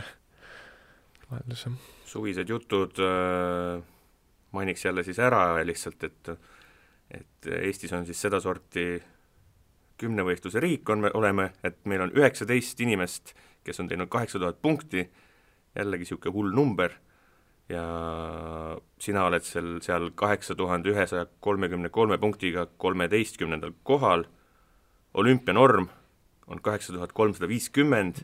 [1.29, 1.79] vaheldus, jah.
[2.09, 3.83] suvised jutud äh,
[4.55, 6.33] mainiks jälle siis ära lihtsalt, et
[7.09, 8.99] et Eestis on siis sedasorti
[9.99, 13.35] kümnevõistluse riik on, me oleme, et meil on üheksateist inimest,
[13.67, 15.05] kes on teinud kaheksa tuhat punkti,
[15.77, 16.95] jällegi niisugune hull number,
[17.69, 17.83] ja
[19.01, 24.25] sina oled seal, seal kaheksa tuhande ühesaja kolmekümne kolme punktiga kolmeteistkümnendal kohal,
[25.13, 25.89] olümpianorm
[26.49, 28.23] on kaheksa tuhat kolmsada viiskümmend,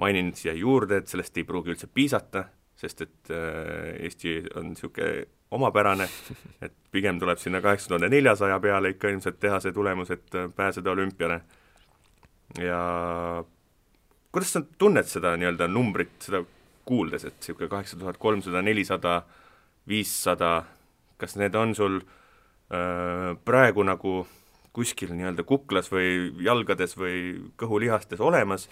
[0.00, 5.26] mainin siia juurde, et sellest ei pruugi üldse piisata, sest et äh, Eesti on niisugune
[5.54, 6.08] omapärane,
[6.64, 10.48] et pigem tuleb sinna kaheksa tuhande neljasaja peale ikka ilmselt teha see tulemus, et äh,
[10.56, 11.40] pääseda olümpiale.
[12.58, 12.80] ja
[14.32, 16.42] kuidas sa tunned seda nii-öelda numbrit, seda
[16.84, 19.22] kuuldes, et niisugune kaheksa tuhat kolmsada, nelisada,
[19.88, 20.64] viissada,
[21.18, 24.24] kas need on sul öö, äh, praegu nagu
[24.74, 27.16] kuskil nii-öelda kuklas või jalgades või
[27.60, 28.66] kõhulihastes olemas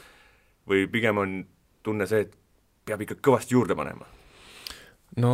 [0.68, 1.36] või pigem on
[1.86, 2.34] tunne see, et
[2.86, 4.08] peab ikka kõvasti juurde panema?
[5.22, 5.32] no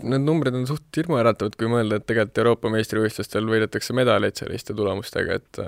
[0.00, 5.40] need numbrid on suht hirmuäratavad, kui mõelda, et tegelikult Euroopa meistrivõistlustel võidetakse medaleid selliste tulemustega,
[5.40, 5.60] et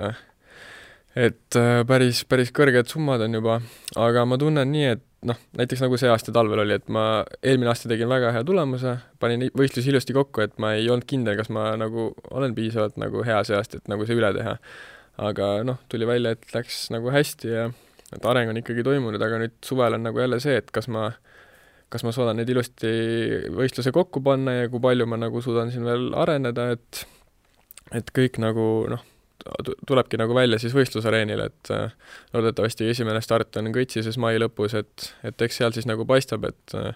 [1.15, 3.59] et päris, päris kõrged summad on juba,
[4.01, 7.71] aga ma tunnen nii, et noh, näiteks nagu see aasta talvel oli, et ma eelmine
[7.71, 11.49] aasta tegin väga hea tulemuse, panin võistlusi ilusti kokku, et ma ei olnud kindel, kas
[11.53, 14.57] ma nagu olen piisavalt nagu hea see aasta, et nagu see üle teha.
[15.15, 17.69] aga noh, tuli välja, et läks nagu hästi ja
[18.13, 21.09] et areng on ikkagi toimunud, aga nüüd suvel on nagu jälle see, et kas ma
[21.89, 22.91] kas ma suudan nüüd ilusti
[23.55, 27.05] võistluse kokku panna ja kui palju ma nagu suudan siin veel areneda, et
[27.93, 29.03] et kõik nagu noh,
[29.87, 31.93] tulebki nagu välja siis võistlusareenil, et äh,
[32.33, 36.77] loodetavasti esimene start on Kõitsises mai lõpus, et, et eks seal siis nagu paistab, et
[36.77, 36.95] äh,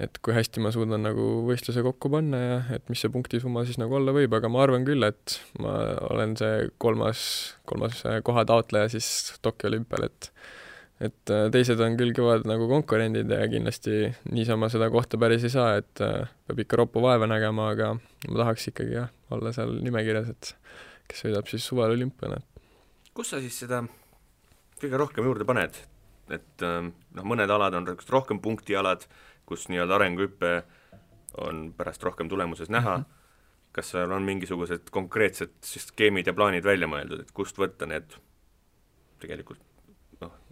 [0.00, 3.78] et kui hästi ma suudan nagu võistluse kokku panna ja et mis see punktisumma siis
[3.80, 5.74] nagu olla võib, aga ma arvan küll, et ma
[6.08, 7.22] olen see kolmas,
[7.68, 10.32] kolmas koha taotleja siis Tokyo olümpial, et
[11.02, 15.52] et äh, teised on küll kõvad nagu konkurendid ja kindlasti niisama seda kohta päris ei
[15.52, 19.74] saa, et äh, peab ikka roppu vaeva nägema, aga ma tahaks ikkagi jah, olla seal
[19.82, 20.52] nimekirjas, et
[21.10, 22.38] kes sõidab siis suvel olümpiale.
[23.12, 23.82] kus sa siis seda
[24.80, 25.82] kõige rohkem juurde paned?
[26.32, 29.02] et noh, mõned alad on rohkem punktialad,
[29.46, 30.52] kus nii-öelda arenguhüpe
[31.40, 33.72] on pärast rohkem tulemuses näha mm, -hmm.
[33.72, 38.16] kas seal on mingisugused konkreetsed skeemid ja plaanid välja mõeldud, et kust võtta need
[39.20, 39.60] tegelikult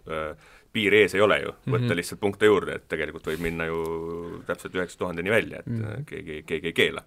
[0.09, 0.37] Äh,
[0.71, 1.97] piir ees ei ole ju, võtta mm -hmm.
[1.99, 3.81] lihtsalt punkte juurde, et tegelikult võib minna ju
[4.47, 6.05] täpselt üheksa tuhandeni välja, et mm -hmm.
[6.05, 7.03] keegi, keegi ei keela.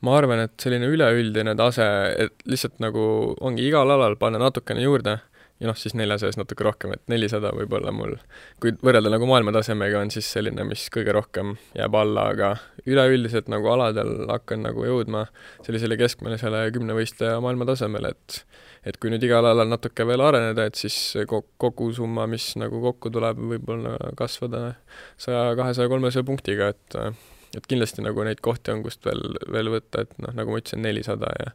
[0.00, 1.86] ma arvan, et selline üleüldine tase,
[2.18, 5.18] et lihtsalt nagu ongi igal alal panna natukene juurde
[5.64, 8.18] ja noh, siis neljasajas natuke rohkem, et nelisada võib-olla mul,
[8.60, 12.50] kui võrrelda nagu maailmatasemega, on siis selline, mis kõige rohkem jääb alla, aga
[12.84, 15.24] üleüldiselt nagu aladel hakkan nagu jõudma
[15.64, 18.42] sellisele keskmisele kümnevõistleja maailmatasemele, et
[18.84, 23.08] et kui nüüd igal alal natuke veel areneda, et siis kogu summa, mis nagu kokku
[23.14, 24.74] tuleb, võib-olla kasvada
[25.16, 26.98] saja, kahesaja, kolmesaja punktiga, et
[27.56, 29.22] et kindlasti nagu neid kohti on, kust veel,
[29.54, 31.52] veel võtta, et noh, nagu ma ütlesin, nelisada ja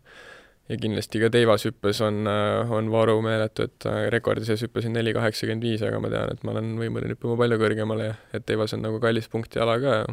[0.69, 2.29] ja kindlasti ka teivashüppes on,
[2.69, 6.53] on varu meeletu, et rekordi sees hüppasin neli kaheksakümmend viis, aga ma tean, et ma
[6.53, 10.09] olen võimeline hüppama palju kõrgemale ja et teivas on nagu kallis punktiala ka ja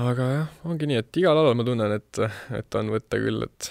[0.00, 2.20] aga jah, ongi nii, et igal alal ma tunnen, et,
[2.58, 3.70] et on võtta küll, et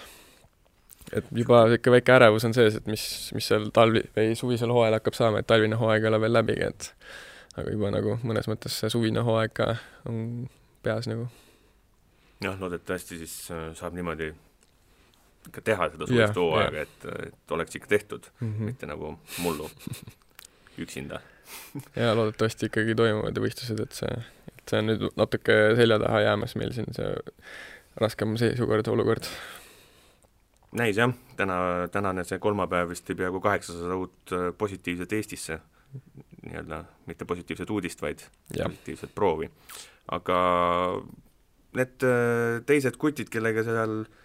[1.14, 3.04] et juba niisugune väike ärevus on sees, et mis,
[3.36, 6.70] mis seal talvi- või suvisel hooajal hakkab saama, et talvine hooaeg ei ole veel läbigi,
[6.72, 6.88] et
[7.60, 9.76] aga juba nagu mõnes mõttes see suvine hooaeg ka
[10.10, 10.48] on
[10.86, 11.28] peas nagu.
[12.42, 14.32] jah, loodetavasti siis äh, saab niimoodi
[15.50, 18.72] ikka teha seda suvist hooaega, et, et oleks ikka tehtud mm, -hmm.
[18.72, 19.70] mitte nagu mullu
[20.78, 21.20] üksinda
[21.96, 24.14] jaa, loodetavasti ikkagi toimuvad võistlused, et see,
[24.54, 27.12] et see on nüüd natuke selja taha jäämas meil siin see
[28.02, 29.28] raskem seisukord, olukord
[30.80, 31.58] näis jah, täna,
[31.94, 35.60] tänane see kolmapäev vist peaaegu kaheksasada uut äh, positiivset Eestisse
[36.44, 38.20] nii-öelda mitte positiivset uudist, vaid
[38.58, 38.66] Jah.
[38.66, 39.50] positiivset proovi.
[40.12, 40.38] aga
[41.78, 44.23] need äh, teised kutid, kellega seal äh,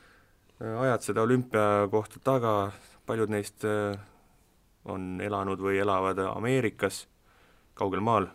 [0.61, 2.73] ajad seda olümpiakohta taga,
[3.07, 3.99] paljud neist äh,
[4.85, 7.07] on elanud või elavad Ameerikas,
[7.79, 8.29] kaugel maal.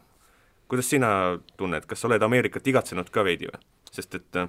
[0.67, 3.59] kuidas sina tunned, kas sa oled Ameerikat igatsenud ka veidi või?
[3.91, 4.47] sest et äh,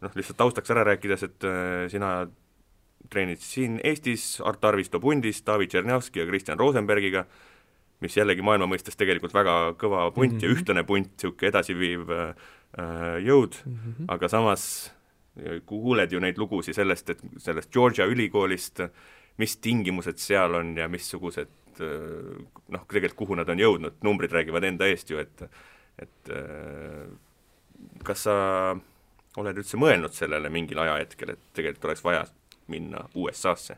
[0.00, 2.28] noh, lihtsalt taustaks ära rääkides, et äh, sina
[3.10, 7.24] treenid siin Eestis Art Arvisto pundis, David Tšernjavski ja Kristjan Rosenbergiga,
[8.00, 10.44] mis jällegi maailma mõistes tegelikult väga kõva punt mm -hmm.
[10.44, 10.56] ja Mhm.
[10.56, 12.34] ühtlane punt, niisugune edasiviiv äh,
[13.24, 13.76] jõud mm.
[13.76, 14.04] -hmm.
[14.08, 14.92] aga samas
[15.66, 18.82] kuuled ju neid lugusid sellest, et sellest Georgia ülikoolist,
[19.40, 22.40] mis tingimused seal on ja missugused äh,
[22.74, 25.46] noh, tegelikult kuhu nad on jõudnud, numbrid räägivad enda eest ju, et
[26.00, 27.06] et äh,
[28.04, 28.34] kas sa
[29.40, 32.24] oled üldse mõelnud sellele mingil ajahetkel, et tegelikult oleks vaja
[32.70, 33.76] minna USA-sse?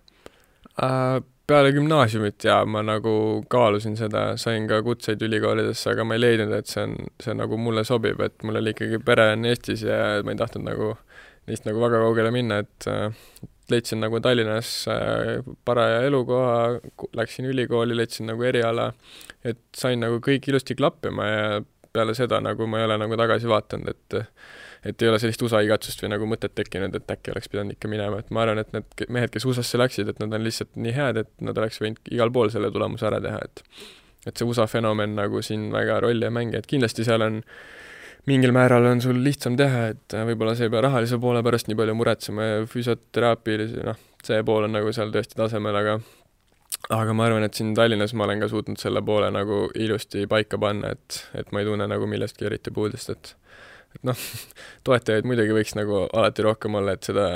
[0.82, 3.14] Äh, peale gümnaasiumit jaa, ma nagu
[3.52, 7.58] kaalusin seda, sain ka kutseid ülikoolidesse, aga ma ei leidnud, et see on, see nagu
[7.60, 10.92] mulle sobib, et mul oli ikkagi pere on Eestis ja ma ei tahtnud nagu
[11.48, 13.10] neist nagu väga kaugele minna, et äh,
[13.72, 16.80] leidsin nagu Tallinnas äh, paraja elukoha,
[17.18, 18.92] läksin ülikooli, leidsin nagu eriala,
[19.44, 21.46] et sain nagu kõik ilusti klappima ja
[21.92, 24.22] peale seda nagu ma ei ole nagu tagasi vaadanud, et
[24.82, 27.86] et ei ole sellist USA igatsust või nagu mõtet tekkinud, et äkki oleks pidanud ikka
[27.90, 30.94] minema, et ma arvan, et need mehed, kes USA-sse läksid, et nad on lihtsalt nii
[30.96, 33.62] head, et nad oleks võinud igal pool selle tulemuse ära teha, et
[34.26, 37.40] et see USA fenomen nagu siin väga rolli ei mängi, et kindlasti seal on
[38.30, 41.78] mingil määral on sul lihtsam teha, et võib-olla sa ei pea rahalise poole pärast nii
[41.78, 45.98] palju muretsema ja füsioteraapialise, noh, see pool on nagu seal tõesti tasemel, aga
[46.92, 50.58] aga ma arvan, et siin Tallinnas ma olen ka suutnud selle poole nagu ilusti paika
[50.58, 53.36] panna, et, et ma ei tunne nagu millestki eriti puudust, et
[53.92, 54.16] et noh,
[54.86, 57.26] toetajaid muidugi võiks nagu alati rohkem olla, et seda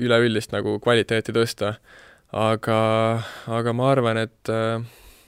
[0.00, 1.74] üleüldist nagu kvaliteeti tõsta,
[2.32, 2.78] aga,
[3.58, 4.54] aga ma arvan, et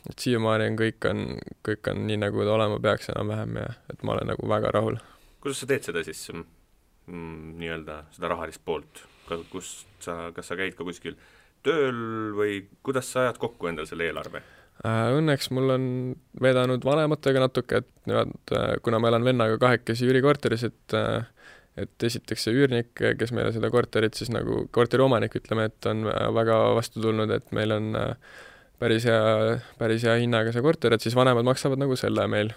[0.09, 1.25] et siiamaani on kõik on,
[1.67, 4.99] kõik on nii, nagu ta olema peaks enam-vähem ja et ma olen nagu väga rahul.
[5.43, 9.03] kuidas sa teed seda siis mm, nii-öelda, seda rahalist poolt,
[9.51, 9.73] kus
[10.05, 11.19] sa, kas sa käid ka kuskil
[11.67, 14.43] tööl või kuidas sa ajad kokku endal selle eelarve?
[14.87, 15.89] Äh, Õnneks mul on
[16.41, 18.55] vedanud vanematega natuke, et nemad,
[18.87, 20.99] kuna ma elan vennaga kahekesi üürikorteris, et
[21.79, 26.09] et esiteks see üürnik, kes meile seda korterit siis nagu, korteri omanik, ütleme, et on
[26.35, 27.93] väga vastu tulnud, et meil on
[28.79, 32.55] päris hea, päris hea hinnaga see korter, et siis vanemad maksavad nagu selle meil.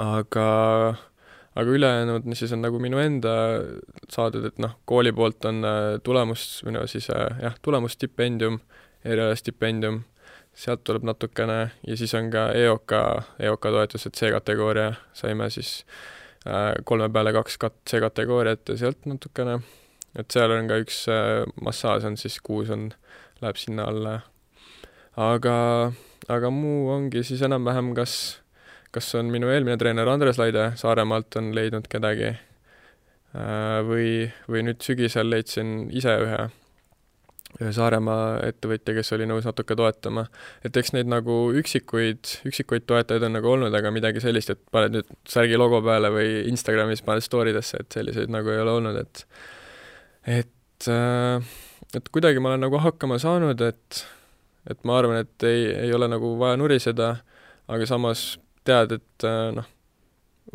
[0.00, 0.48] aga,
[1.54, 3.34] aga ülejäänud, mis siis on nagu minu enda
[4.12, 5.62] saadud, et noh, kooli poolt on
[6.04, 8.60] tulemus, või no siis jah, tulemusstipendium,
[9.04, 10.02] erialastipendium
[10.54, 12.92] sealt tuleb natukene ja siis on ka EOK,
[13.42, 15.80] EOK toetused C-kategooria, saime siis
[16.46, 19.58] äh, kolme peale kaks kat-, C-kategooriat ja sealt natukene,
[20.18, 22.92] et seal on ka üks äh, massaaž on siis kuus on,
[23.42, 24.20] läheb sinna alla.
[25.20, 25.56] Aga,
[26.28, 28.40] aga muu ongi siis enam-vähem kas,
[28.94, 34.82] kas on minu eelmine treener Andres Laide Saaremaalt on leidnud kedagi äh, või, või nüüd
[34.84, 36.44] sügisel leidsin ise ühe
[37.60, 40.26] ühe Saaremaa ettevõtja, kes oli nõus natuke toetama.
[40.64, 44.96] et eks neid nagu üksikuid, üksikuid toetajaid on nagu olnud, aga midagi sellist, et paned
[44.96, 48.98] nüüd särgi logo peale või Instagramis paned story desse, et selliseid nagu ei ole olnud,
[48.98, 49.26] et
[50.40, 50.90] et,
[51.94, 54.02] et kuidagi ma olen nagu hakkama saanud, et
[54.70, 57.14] et ma arvan, et ei, ei ole nagu vaja nuriseda,
[57.68, 59.66] aga samas tead, et noh,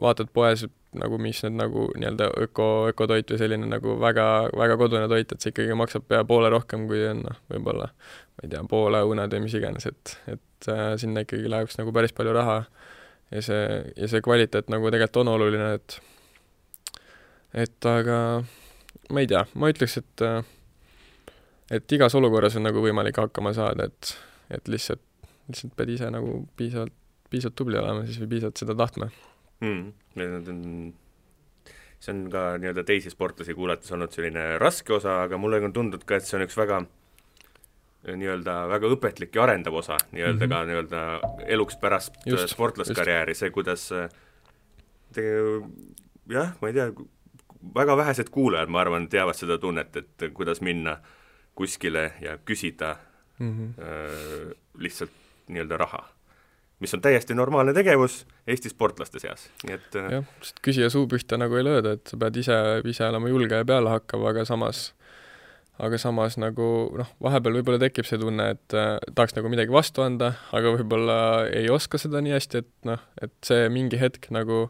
[0.02, 0.66] vaatad poes,
[0.98, 4.26] nagu mis need nagu nii-öelda öko, ökotoit või selline nagu väga,
[4.58, 8.46] väga kodune toit, et see ikkagi maksab pea poole rohkem, kui on noh, võib-olla ma
[8.46, 12.16] ei tea, poole õunad või mis iganes, et, et äh, sinna ikkagi läheks nagu päris
[12.18, 12.62] palju raha.
[13.30, 16.00] Ja see, ja see kvaliteet nagu tegelikult on oluline, et
[17.54, 18.18] et aga
[19.14, 20.42] ma ei tea, ma ütleks, et äh,
[21.72, 24.14] et igas olukorras on nagu võimalik hakkama saada, et,
[24.54, 25.04] et lihtsalt,
[25.50, 26.96] lihtsalt pead ise nagu piisavalt,
[27.30, 29.10] piisavalt tubli olema siis või piisavalt seda tahtma
[29.62, 29.92] mm,.
[30.20, 30.62] Need on,
[32.02, 36.04] see on ka nii-öelda teisi sportlasi kuulates olnud selline raske osa, aga mulle on tundunud
[36.08, 36.82] ka, et see on üks väga
[38.08, 40.56] nii-öelda väga õpetlik ja arendav osa nii-öelda mm -hmm.
[40.56, 43.90] ka nii-öelda eluks pärast just, sportlaskarjääri, see, kuidas
[45.14, 45.24] te,
[46.30, 46.92] jah, ma ei tea,
[47.76, 50.98] väga vähesed kuulajad, ma arvan, teavad seda tunnet, et kuidas minna
[51.60, 52.96] kuskile ja küsida
[53.40, 53.84] mm -hmm.
[53.84, 55.12] äh, lihtsalt
[55.48, 56.08] nii-öelda raha
[56.80, 61.38] mis on täiesti normaalne tegevus Eesti sportlaste seas, nii et jah, sest küsija suu pihta
[61.38, 62.56] nagu ei lööda, et sa pead ise,
[62.88, 64.94] ise olema julge ja peale hakkav, aga samas
[65.80, 66.68] aga samas nagu
[67.00, 71.20] noh, vahepeal võib-olla tekib see tunne, et äh, tahaks nagu midagi vastu anda, aga võib-olla
[71.56, 74.68] ei oska seda nii hästi, et noh, et see mingi hetk nagu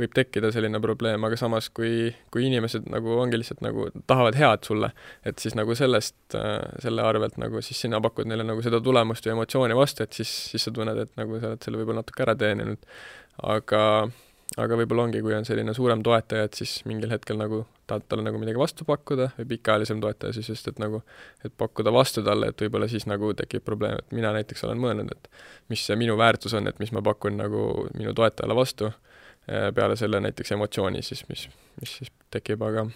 [0.00, 4.64] võib tekkida selline probleem, aga samas, kui, kui inimesed nagu ongi lihtsalt nagu tahavad head
[4.68, 4.92] sulle,
[5.28, 9.26] et siis nagu sellest äh,, selle arvelt nagu siis sina pakud neile nagu seda tulemust
[9.26, 12.24] ja emotsiooni vastu, et siis, siis sa tunned, et nagu sa oled selle võib-olla natuke
[12.24, 12.92] ära teeninud.
[13.42, 13.82] aga
[14.60, 18.24] aga võib-olla ongi, kui on selline suurem toetaja, et siis mingil hetkel nagu tahad talle
[18.26, 21.02] nagu midagi vastu pakkuda või pikaajalisem toetaja siis just, et nagu,
[21.44, 25.14] et pakkuda vastu talle, et võib-olla siis nagu tekib probleem, et mina näiteks olen mõelnud,
[25.14, 25.30] et
[25.72, 28.92] mis see minu väärtus on, et mis ma pakun nagu minu toetajale vastu,
[29.48, 31.48] eh, peale selle näiteks emotsiooni siis, mis,
[31.80, 32.86] mis siis tekib, aga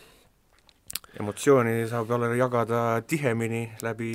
[1.21, 4.12] emotsiooni saab jälle jagada tihemini läbi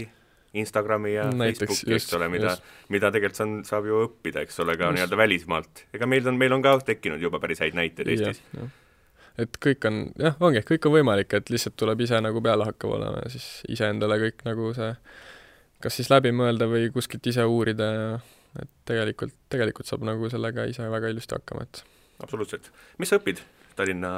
[0.53, 2.57] Instagrami ja Näiteks, Facebooki, eks ole, mida,
[2.91, 5.85] mida tegelikult on, saab ju õppida, eks ole, ka nii-öelda välismaalt.
[5.95, 8.41] ega meil on, meil on ka tekkinud juba päris häid näiteid Eestis.
[9.39, 12.99] et kõik on, jah, ongi, kõik on võimalik, et lihtsalt tuleb ise nagu peale hakkama
[12.99, 14.91] olema ja siis iseendale kõik nagu see
[15.81, 18.11] kas siis läbi mõelda või kuskilt ise uurida ja
[18.61, 21.83] et tegelikult, tegelikult saab nagu sellega ise väga ilusti hakkama, et
[22.23, 22.71] absoluutselt.
[22.99, 23.41] mis sa õpid
[23.79, 24.11] Tallinna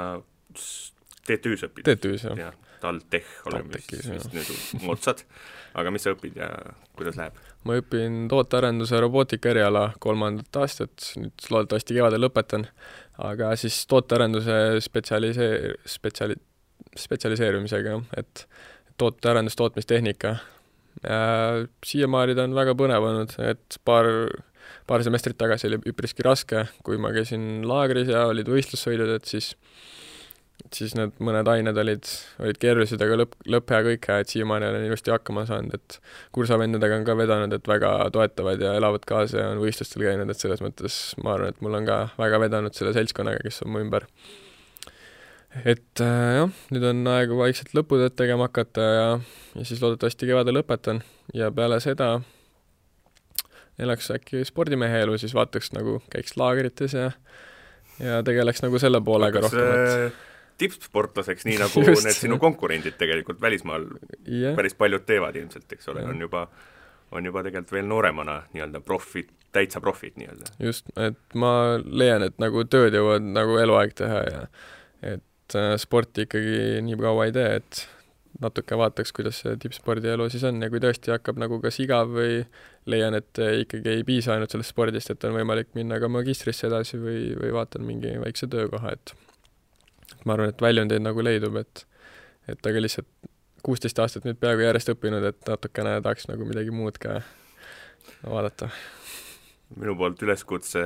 [1.27, 1.87] TTÜ-s õpid?
[1.87, 2.39] TTÜ-s, jah.
[2.39, 2.51] Ja
[2.83, 5.23] TalTech oleme vist, vist nüüd moodsad,
[5.79, 6.49] aga mis sa õpid ja
[6.97, 7.37] kuidas läheb?
[7.63, 12.65] ma õpin tootearenduse robootika eriala kolmandat aastat, nüüd loodetavasti kevadel lõpetan,
[13.23, 16.39] aga siis tootearenduse spetsialisee-, spetsiali-,
[17.05, 18.45] spetsialiseerumisega, et
[18.99, 20.35] tootearendus, tootmistehnika.
[21.87, 24.11] Siiamaani ta on väga põnev olnud, et paar,
[24.87, 29.53] paar semestrit tagasi oli üpriski raske, kui ma käisin laagris ja olid võistlussõidud, et siis
[30.73, 32.07] siis need mõned ained olid,
[32.41, 35.97] olid keerulised, aga lõpp, lõpp hea, kõik hea, et siiamaani olen ilusti hakkama saanud, et
[36.35, 40.39] kursavendadega on ka vedanud, et väga toetavad ja elavad kaasa ja on võistlustel käinud, et
[40.39, 43.83] selles mõttes ma arvan, et mul on ka väga vedanud selle seltskonnaga, kes on mu
[43.83, 44.07] ümber.
[45.53, 49.09] et äh, jah, nüüd on aeg vaikselt lõputööd tegema hakata ja,
[49.53, 51.03] ja siis loodetavasti kevadel lõpetan
[51.37, 52.15] ja peale seda
[53.81, 57.11] elaks äkki spordimehe elu, siis vaataks nagu, käiks laagrites ja
[58.01, 60.21] ja tegeleks nagu selle poolega rohkem, et
[60.57, 62.07] tippsportlaseks, nii nagu Just.
[62.07, 63.87] need sinu konkurendid tegelikult välismaal
[64.27, 64.55] yeah.
[64.57, 66.45] päris paljud teevad ilmselt, eks ole yeah., on juba,
[67.11, 70.53] on juba tegelikult veel nooremana nii-öelda profid, täitsa profid nii-öelda.
[70.63, 74.45] just, et ma leian, et nagu tööd jõuad nagu eluaeg teha ja
[75.15, 77.83] et äh, sporti ikkagi nii kaua ei tee, et
[78.41, 82.39] natuke vaataks, kuidas see tippspordielu siis on ja kui tõesti hakkab nagu kas igav või
[82.89, 86.99] leian, et ikkagi ei piisa ainult sellest spordist, et on võimalik minna ka magistrisse edasi
[87.01, 89.13] või, või vaatan mingi väikse töökoha, et
[90.25, 91.87] ma arvan, et väljundeid nagu leidub, et
[92.51, 93.07] et aga lihtsalt
[93.63, 97.21] kuusteist aastat nüüd peaaegu järjest õppinud, et natukene tahaks nagu midagi muud ka
[98.27, 98.69] vaadata.
[99.79, 100.83] minu poolt üleskutse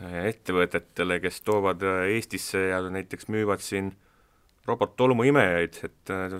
[0.00, 3.92] ettevõtetele, kes toovad Eestisse ja näiteks müüvad siin
[4.66, 6.38] robottolmuimejaid, et äh,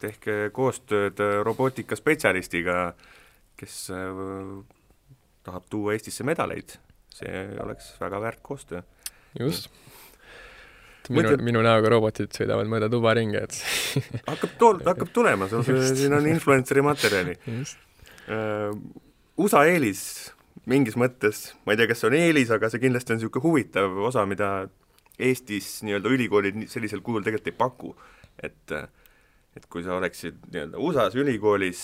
[0.00, 2.94] tehke koostööd robootikaspetsjalistiga,
[3.58, 4.22] kes äh,
[5.44, 6.78] tahab tuua Eestisse medaleid,
[7.12, 8.82] see oleks väga väärt koostöö.
[9.38, 9.68] just
[11.12, 13.58] minu, minu näoga robotid sõidavad mööda tuba ringi, et
[14.30, 17.36] hakkab tool-, hakkab tulema, siin on influenceri materjali.
[18.28, 18.74] Uh,
[19.40, 20.02] USA eelis
[20.68, 23.98] mingis mõttes, ma ei tea, kas see on eelis, aga see kindlasti on niisugune huvitav
[24.08, 24.52] osa, mida
[25.18, 27.94] Eestis nii-öelda ülikoolid sellisel kujul tegelikult ei paku.
[28.38, 28.70] et,
[29.58, 31.80] et kui sa oleksid nii-öelda USA-s ülikoolis,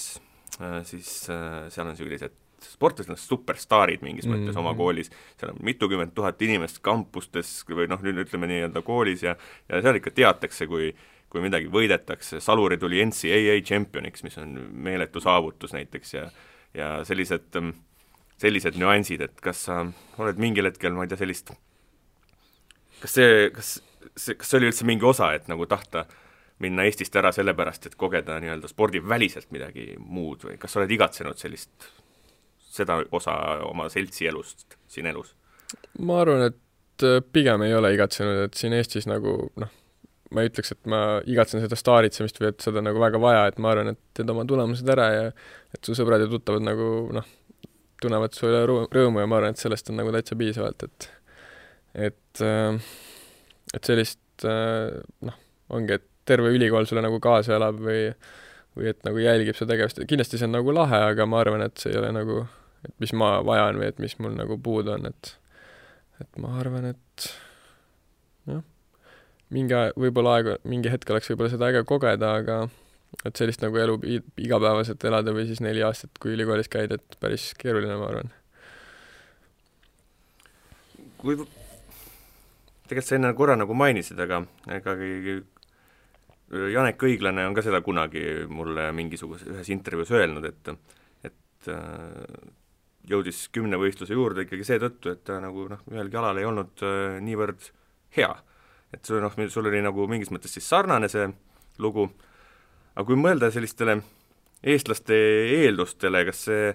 [0.60, 2.36] uh, siis uh, seal on sellised
[2.72, 4.60] sportlased on superstaarid mingis mõttes mm -hmm.
[4.62, 4.78] oma mhm.
[4.78, 9.36] koolis, seal on mitukümmend tuhat inimest kampustes või noh, nüüd ütleme nii-öelda koolis ja
[9.68, 10.94] ja seal ikka teatakse, kui
[11.34, 16.28] kui midagi võidetakse, Saluri tuli NCAA tšempioniks, mis on meeletu saavutus näiteks ja
[16.74, 17.54] ja sellised,
[18.38, 19.86] sellised nüansid, et kas sa
[20.18, 21.50] oled mingil hetkel, ma ei tea, sellist
[23.00, 23.72] kas see, kas
[24.16, 26.06] see, kas see oli üldse mingi osa, et nagu tahta
[26.62, 31.40] minna Eestist ära sellepärast, et kogeda nii-öelda spordiväliselt midagi muud või kas sa oled igatsenud
[31.40, 31.90] sellist
[32.74, 33.34] seda osa
[33.68, 35.34] oma seltsi elust siin elus?
[35.98, 39.72] ma arvan, et äh, pigem ei ole igatsenud, et siin Eestis nagu noh,
[40.34, 43.58] ma ei ütleks, et ma igatsen seda staaritsemist või et seda nagu väga vaja, et
[43.62, 45.24] ma arvan, et teed oma tulemused ära ja
[45.74, 47.26] et su sõbrad ja tuttavad nagu noh,
[48.02, 51.10] tunnevad su üle rõõmu ja ma arvan, et sellest on nagu täitsa piisavalt, et
[51.94, 52.78] et, äh,
[53.74, 55.38] et sellist äh, noh,
[55.74, 58.08] ongi, et terve ülikool sulle nagu kaasa elab või
[58.74, 61.78] või et nagu jälgib su tegevust, kindlasti see on nagu lahe, aga ma arvan, et
[61.78, 62.40] see ei ole nagu
[62.84, 65.34] et mis ma vajan või et mis mul nagu puudu on, et
[66.22, 67.26] et ma arvan, et
[68.46, 68.62] jah,
[69.54, 72.60] mingi aeg, võib-olla aeg, mingi hetk oleks võib-olla seda äge kogeda, aga
[73.26, 73.98] et sellist nagu elu
[74.42, 78.32] igapäevaselt elada või siis neli aastat, kui ülikoolis käid, et päris keeruline, ma arvan.
[81.24, 81.38] kui
[82.84, 84.42] tegelikult sa enne korra nagu mainisid, aga
[84.76, 84.96] ega
[86.74, 90.74] Janek Õiglane on ka seda kunagi mulle mingisuguse, ühes intervjuus öelnud, et
[91.24, 91.70] et
[93.08, 97.70] jõudis kümnevõistluse juurde ikkagi seetõttu, et ta nagu noh, ühelgi alal ei olnud äh, niivõrd
[98.16, 98.32] hea.
[98.94, 101.26] et sul noh, sul oli nagu mingis mõttes siis sarnane see
[101.82, 102.08] lugu,
[102.94, 103.98] aga kui mõelda sellistele
[104.62, 105.16] eestlaste
[105.60, 106.74] eeldustele, kas see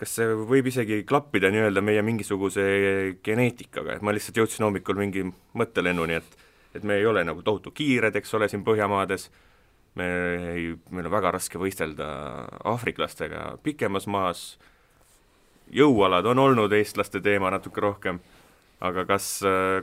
[0.00, 2.62] kas see võib isegi klappida nii-öelda meie mingisuguse
[3.24, 5.26] geneetikaga, et ma lihtsalt jõudsin hommikul mingi
[5.60, 9.24] mõttelennuni, et et me ei ole nagu tohutu kiired, eks ole, siin Põhjamaades,
[9.98, 10.06] me
[10.52, 12.06] ei, meil on väga raske võistelda
[12.70, 14.44] aafriklastega pikemas maas,
[15.74, 18.20] jõualad on olnud eestlaste teema natuke rohkem,
[18.80, 19.32] aga kas,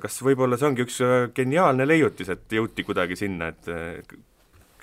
[0.02, 1.02] kas võib-olla see ongi üks
[1.38, 4.16] geniaalne leiutis, et jõuti kuidagi sinna, et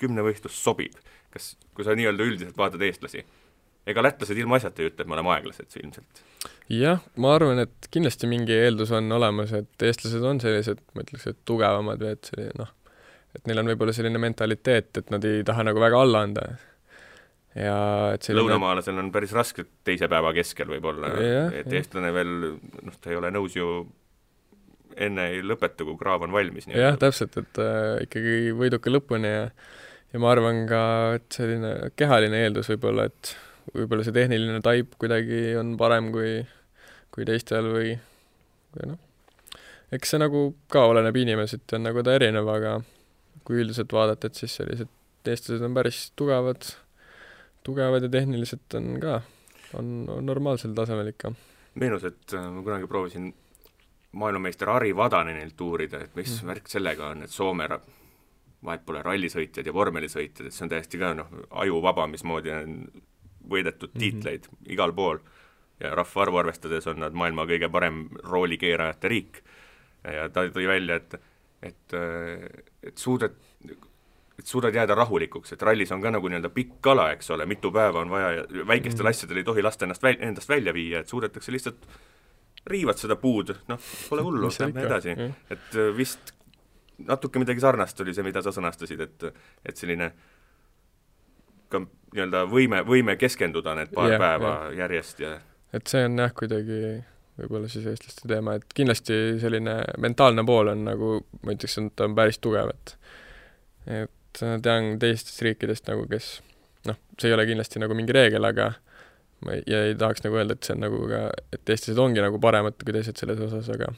[0.01, 0.95] kümnevõistlus sobib?
[1.35, 3.25] kas, kui sa nii-öelda üldiselt vaatad eestlasi?
[3.85, 6.21] ega lätlased ilmaasjata ei ütle, et me oleme aeglased ilmselt?
[6.71, 11.27] jah, ma arvan, et kindlasti mingi eeldus on olemas, et eestlased on sellised, ma ütleks,
[11.31, 12.71] et tugevamad või et see noh,
[13.35, 16.47] et neil on võib-olla selline mentaliteet, et nad ei taha nagu väga alla anda
[17.55, 17.75] ja
[18.15, 21.13] et selline lõunamaalasel on päris raske teise päeva keskel võib-olla,
[21.55, 23.69] et eestlane veel noh, ta ei ole nõus ju
[24.95, 26.67] enne ei lõpeta, kui kraav on valmis.
[26.71, 29.49] jah, täpselt, et äh, ikkagi võiduka lõpuni ja
[30.15, 30.81] ja ma arvan ka,
[31.17, 33.33] et selline kehaline eeldus võib-olla, et
[33.75, 36.37] võib-olla see tehniline taip kuidagi on parem kui,
[37.11, 37.95] kui teistel või,
[38.77, 39.01] või noh,
[39.95, 42.77] eks see nagu ka oleneb inimesest, on nagu ta erinev, aga
[43.45, 44.91] kui üldiselt vaadata, et siis sellised
[45.27, 46.69] eestlased on päris tugevad
[47.65, 49.19] tugevad ja tehniliselt on ka,
[49.79, 51.33] on, on normaalsel tasemel ikka.
[51.81, 53.33] meenus, et äh, ma kunagi proovisin
[54.15, 56.47] maailmameister Harri Vadanenilt uurida, et mis mm.
[56.47, 57.67] värk sellega on, et Soome
[58.65, 61.33] vahet pole rallisõitjad ja vormelisõitjad, et see on täiesti ka noh,
[61.65, 62.77] ajuvaba, mismoodi on
[63.49, 63.99] võidetud mm -hmm.
[63.99, 65.19] tiitleid igal pool
[65.79, 69.43] ja rahvaarvu arvestades on nad maailma kõige parem roolikeerajate riik.
[70.03, 71.15] ja ta tõi välja, et,
[71.61, 71.93] et,
[72.83, 73.41] et suudet-,
[74.39, 77.71] et suudad jääda rahulikuks, et rallis on ka nagu nii-öelda pikk kala, eks ole, mitu
[77.71, 79.13] päeva on vaja ja väikestel mm.
[79.13, 81.87] asjadel ei tohi lasta ennast väl-, endast välja viia, et suudetakse lihtsalt
[82.67, 85.15] riivad seda puud, noh, pole hullu, lähme edasi.
[85.49, 86.33] et äh, vist
[87.07, 89.27] natuke midagi sarnast oli see, mida sa sõnastasid, et
[89.65, 90.11] et selline
[91.69, 94.79] ka nii-öelda võime, võime keskenduda need paar yeah, päeva yeah.
[94.83, 95.35] järjest ja
[95.75, 96.81] et see on jah, kuidagi
[97.39, 102.07] võib-olla siis eestlaste teema, et kindlasti selline mentaalne pool on nagu, ma ütleks, et ta
[102.07, 102.95] on päris tugev, et
[103.85, 104.11] et
[104.41, 106.39] et tean teistest riikidest nagu, kes
[106.89, 108.73] noh, see ei ole kindlasti nagu mingi reegel, aga
[109.45, 111.21] ma ei, ja ei tahaks nagu öelda, et see on nagu ka,
[111.55, 113.91] et eestlased ongi nagu paremad kui teised selles osas, aga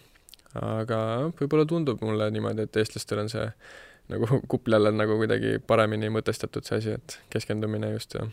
[0.58, 1.00] aga
[1.38, 3.46] võib-olla tundub mulle niimoodi, et eestlastel on see
[4.14, 8.28] nagu kuplal on nagu kuidagi paremini mõtestatud see asi, et keskendumine just ja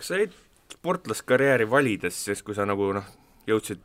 [0.00, 0.36] kas sa jäid
[0.72, 3.08] sportlaskarjääri valides, siis kui sa nagu noh,
[3.48, 3.82] jõudsid,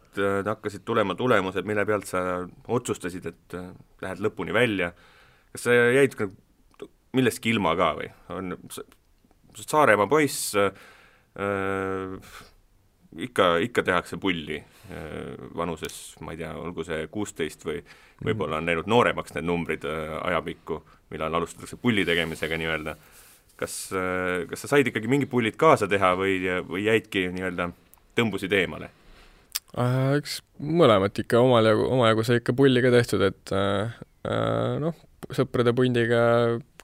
[0.48, 2.22] hakkasid tulema tulemused, mille pealt sa
[2.72, 3.68] otsustasid, et äh,
[4.04, 4.92] lähed lõpuni välja,
[5.56, 6.28] kas sa jäid ka
[7.16, 8.10] millestki ilma ka või?
[8.36, 8.58] on
[9.56, 12.26] Saaremaa poiss äh,,
[13.28, 17.80] ikka, ikka tehakse pulli äh, vanuses, ma ei tea, olgu see kuusteist või
[18.26, 20.82] võib-olla on läinud nooremaks need numbrid äh, ajapikku,
[21.14, 22.98] millal alustatakse pulli tegemisega nii-öelda.
[23.56, 27.72] kas äh,, kas sa said ikkagi mingid pullid kaasa teha või, või jäidki nii-öelda,
[28.20, 28.92] tõmbusid eemale?
[29.76, 33.96] Äh, eks mõlemat ikka omal jagu, omajagu sai ikka pulli ka tehtud, et äh,
[34.28, 34.96] äh noh,
[35.34, 36.22] sõprade pundiga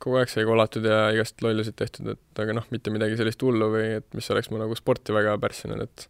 [0.02, 3.70] kogu aeg sai kolatud ja igast lollusid tehtud, et aga noh, mitte midagi sellist hullu
[3.74, 6.08] või et mis oleks mu nagu sporti väga pärssinud, et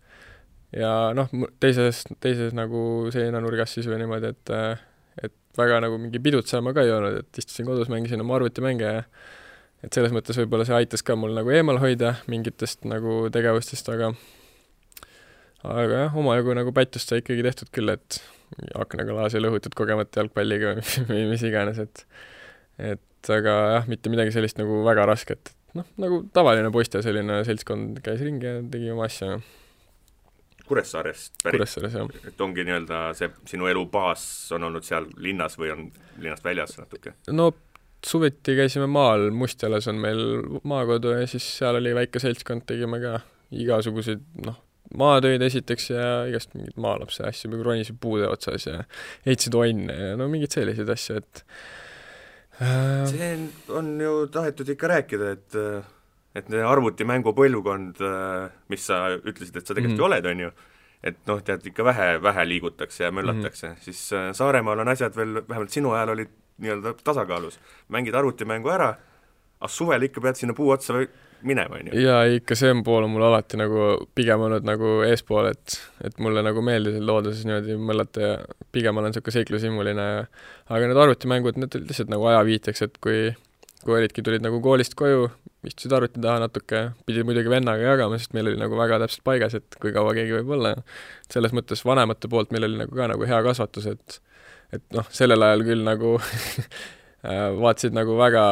[0.80, 1.28] ja noh,
[1.64, 4.56] teises, teises nagu seinanurgas siis või niimoodi, et
[5.28, 9.02] et väga nagu mingi pidutsema ka ei olnud, et istusin kodus, mängisin oma arvutimänge ja
[9.82, 14.14] et selles mõttes võib-olla see aitas ka mul nagu eemal hoida mingitest nagu tegevustest, aga
[15.68, 18.20] aga jah, omajagu nagu pättust sai ikkagi tehtud küll, et
[18.78, 20.76] aknaklaasi lõhutud kogemata jalgpalliga
[21.10, 22.06] või mis iganes, et
[22.82, 27.42] et aga jah, mitte midagi sellist nagu väga rasket, et noh, nagu tavaline poiste selline
[27.48, 29.36] seltskond käis ringi ja tegi oma asja.
[30.72, 31.60] Kuressaarest pärit?
[31.60, 32.30] Kuressaares, jah.
[32.30, 34.24] et ongi nii-öelda see sinu elu baas
[34.56, 35.90] on olnud seal linnas või on
[36.22, 37.14] linnast väljas natuke?
[37.30, 37.52] no
[38.08, 40.22] suviti käisime maal, Mustjalas on meil
[40.68, 43.20] maakodu ja siis seal oli väike seltskond, tegime ka
[43.52, 44.58] igasuguseid noh,
[44.98, 48.82] maatöid esiteks ja igast mingeid maalapse asju, ronisid puude otsas ja
[49.26, 51.44] ehitasid onne ja no mingeid selliseid asju, et
[52.60, 53.08] äh...
[53.12, 53.32] see
[53.70, 55.60] on ju tahetud ikka rääkida, et
[56.36, 57.98] et arvutimängu põlvkond,
[58.72, 60.00] mis sa ütlesid, et sa tegelikult mm.
[60.00, 60.52] ju oled, on ju,
[61.04, 63.84] et noh, tead, ikka vähe, vähe liigutakse ja möllatakse mm, -hmm.
[63.84, 67.60] siis äh, Saaremaal on asjad veel, vähemalt sinu ajal olid nii-öelda tasakaalus.
[67.90, 68.96] mängid arvutimängu ära,
[69.60, 70.94] aga suvel ikka pead sinna puu otsa
[71.48, 72.02] minema, on ju.
[72.06, 75.78] jaa, ikka see pool on mul alati nagu pigem olnud nagu eespool, et
[76.08, 78.34] et mulle nagu meeldis looduses niimoodi möllata ja
[78.72, 80.26] pigem olen niisugune seiklushimuline ja
[80.72, 83.32] aga need arvutimängud, need olid lihtsalt nagu ajaviiteks, et kui
[83.82, 85.26] kui olidki, tulid nagu koolist koju,
[85.66, 89.56] istusid arvuti taha natuke, pidid muidugi vennaga jagama, sest meil oli nagu väga täpselt paigas,
[89.58, 90.84] et kui kaua keegi võib olla ja
[91.34, 94.20] selles mõttes vanemate poolt meil oli nagu ka nagu hea kasvatus, et
[94.72, 96.14] et noh, sellel ajal küll nagu
[97.24, 98.44] vaatasid nagu väga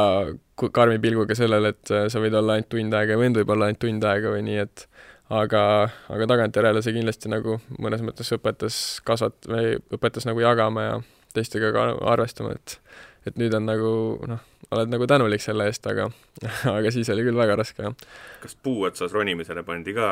[0.75, 3.69] karmi pilguga sellele, et äh, sa võid olla ainult tund aega ja vend võib olla
[3.69, 4.85] ainult tund aega või nii, et
[5.33, 5.63] aga,
[6.09, 10.99] aga tagantjärele see kindlasti nagu mõnes mõttes õpetas kasvat- või õpetas nagu jagama ja
[11.33, 12.79] teistega ka arvestama, et
[13.27, 13.89] et nüüd on nagu
[14.31, 14.39] noh,
[14.73, 16.07] oled nagu tänulik selle eest, aga
[16.77, 18.13] aga siis oli küll väga raske, jah.
[18.43, 20.07] kas puu otsas ronimisele pandi ka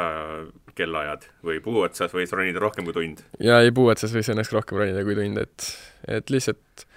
[0.77, 3.23] kellaajad või puu otsas võis ronida rohkem kui tund?
[3.43, 5.71] jaa, ei puu otsas võis õnneks rohkem ronida kui tund, et
[6.19, 6.87] et lihtsalt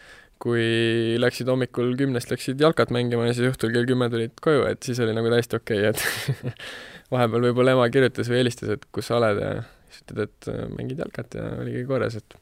[0.40, 4.86] kui läksid hommikul kümnest, läksid jalkat mängima ja siis õhtul kell kümme tulid koju, et
[4.86, 6.54] siis oli nagu täiesti okei okay,, et
[7.12, 9.50] vahepeal võib-olla ema kirjutas või helistas, et kus sa oled ja
[9.90, 12.38] siis ütled, et äh, mängid jalkat ja oligi korras, et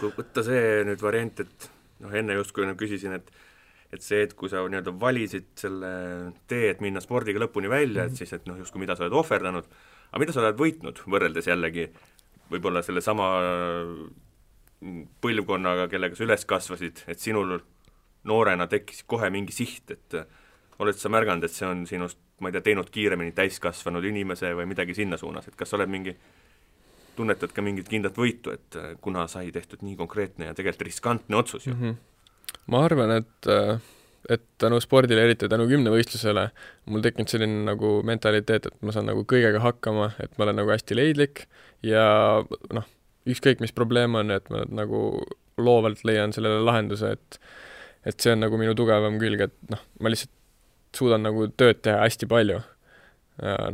[0.00, 1.68] kui võtta see nüüd variant, et
[2.02, 3.34] noh, enne justkui nagu küsisin, et
[3.94, 5.90] et see, et kui sa nii-öelda valisid selle
[6.50, 8.18] tee, et minna spordiga lõpuni välja et mhm.
[8.18, 9.68] siis, et noh, justkui mida sa oled ohverdanud,
[10.10, 11.86] aga mida sa oled võitnud, võrreldes jällegi
[12.50, 13.28] võib-olla sellesama
[15.24, 17.58] põlvkonnaga, kellega sa üles kasvasid, et sinul
[18.28, 20.18] noorena tekkis kohe mingi siht, et
[20.82, 24.66] oled sa märganud, et see on sinust, ma ei tea, teinud kiiremini täiskasvanud inimese või
[24.70, 26.16] midagi sinna suunas, et kas sa oled mingi,
[27.14, 31.68] tunnetad ka mingit kindlat võitu, et kuna sai tehtud nii konkreetne ja tegelikult riskantne otsus
[31.68, 31.82] ju mm?
[31.82, 32.56] -hmm.
[32.66, 33.52] ma arvan, et
[34.28, 36.48] et tänu spordile, eriti tänu kümnevõistlusele,
[36.86, 40.72] mul tekkinud selline nagu mentaliteet, et ma saan nagu kõigega hakkama, et ma olen nagu
[40.72, 41.44] hästi leidlik
[41.84, 42.04] ja
[42.72, 42.86] noh,
[43.30, 45.06] ükskõik, mis probleem on, et ma nagu
[45.60, 47.40] loovalt leian sellele lahenduse, et
[48.04, 50.32] et see on nagu minu tugevam külg, et noh, ma lihtsalt
[50.94, 52.60] suudan nagu tööd teha hästi palju.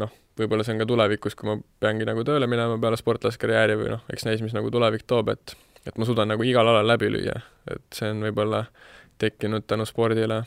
[0.00, 3.90] noh, võib-olla see on ka tulevikus, kui ma peangi nagu tööle minema peale sportlaskarjääri või
[3.92, 5.56] noh, eks näis, mis nagu tulevik toob, et
[5.88, 7.38] et ma suudan nagu igal alal läbi lüüa,
[7.72, 8.66] et see on võib-olla
[9.20, 10.42] tekkinud tänu spordile,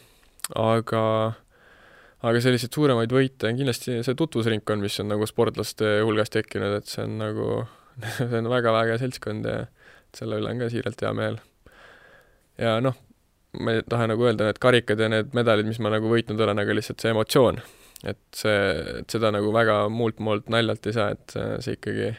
[0.57, 1.03] aga
[2.23, 6.89] aga selliseid suuremaid võite on kindlasti see tutvusringkond, mis on nagu sportlaste hulgas tekkinud, et
[6.89, 7.47] see on nagu
[8.17, 9.63] see on väga-väga äge seltskond ja
[10.13, 11.39] selle üle on ka siiralt hea meel.
[12.61, 12.97] ja noh,
[13.59, 16.61] ma ei taha nagu öelda, need karikad ja need medalid, mis ma nagu võitnud olen,
[16.61, 17.59] aga lihtsalt see emotsioon,
[18.03, 18.59] et see,
[19.01, 22.13] et seda nagu väga muult moolt naljalt ei saa, et see ikkagi,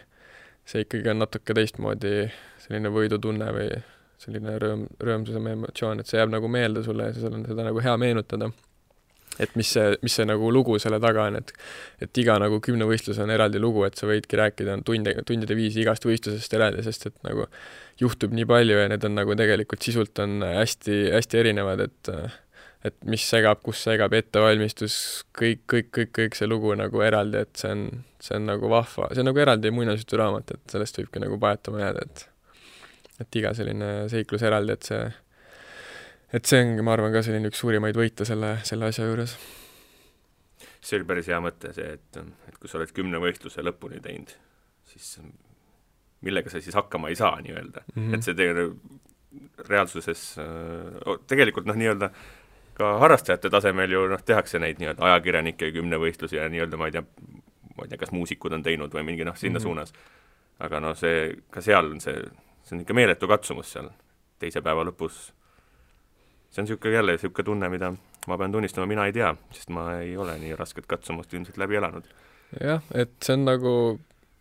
[0.70, 2.14] see ikkagi on natuke teistmoodi
[2.64, 3.70] selline võidutunne või
[4.24, 7.82] selline rõõm, rõõmsuse emotsioon, et see jääb nagu meelde sulle ja sul on seda nagu
[7.84, 8.50] hea meenutada
[9.42, 11.52] et mis see, mis see nagu lugu selle taga on, et
[12.04, 16.06] et iga nagu kümnevõistlus on eraldi lugu, et sa võidki rääkida tunde, tundide viisi igast
[16.06, 17.48] võistlusest eraldi, sest et nagu
[18.00, 22.14] juhtub nii palju ja need on nagu tegelikult sisult on hästi, hästi erinevad, et
[22.84, 24.96] et mis segab, kus segab, ettevalmistus,
[25.38, 27.86] kõik, kõik, kõik, kõik see lugu nagu eraldi, et see on,
[28.20, 32.04] see on nagu vahva, see on nagu eraldi muinasjuturaamat, et sellest võibki nagu paetama jääda,
[32.04, 32.30] et
[33.22, 35.02] et iga selline seiklus eraldi, et see
[36.32, 39.36] et see ongi, ma arvan, ka selline üks suurimaid võite selle, selle asja juures.
[40.80, 44.34] see oli päris hea mõte, see, et, et kui sa oled kümne võistluse lõpuni teinud,
[44.92, 45.18] siis
[46.24, 48.14] millega sa siis hakkama ei saa nii-öelda mm, -hmm.
[48.14, 49.02] et see tegelikult
[49.68, 50.22] reaalsuses
[51.26, 52.10] tegelikult noh, nii-öelda
[52.74, 57.04] ka harrastajate tasemel ju noh, tehakse neid nii-öelda ajakirjanike kümnevõistlusi ja nii-öelda ma ei tea,
[57.76, 59.68] ma ei tea, kas muusikud on teinud või mingi noh, sinna mm -hmm.
[59.68, 59.92] suunas.
[60.58, 62.18] aga noh, see, ka seal on see,
[62.62, 63.90] see on ikka meeletu katsumus seal
[64.38, 65.32] teise päeva lõpus
[66.54, 67.92] see on niisugune jälle niisugune tunne, mida
[68.26, 71.80] ma pean tunnistama, mina ei tea, sest ma ei ole nii rasket katsumust ilmselt läbi
[71.80, 72.06] elanud.
[72.62, 73.74] jah, et see on nagu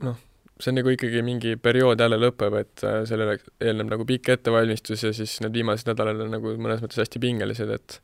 [0.05, 0.21] noh,
[0.59, 5.03] see on nagu ikkagi mingi periood jälle lõpeb, et äh, sellele eelneb nagu pikk ettevalmistus
[5.07, 7.99] ja siis need viimased nädalad on nagu mõnes mõttes hästi pingelised, et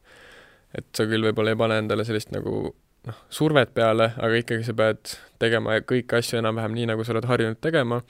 [0.77, 2.67] et sa küll võib-olla ei pane endale sellist nagu
[3.07, 7.29] noh, survet peale, aga ikkagi sa pead tegema kõiki asju enam-vähem nii, nagu sa oled
[7.29, 8.01] harjunud tegema,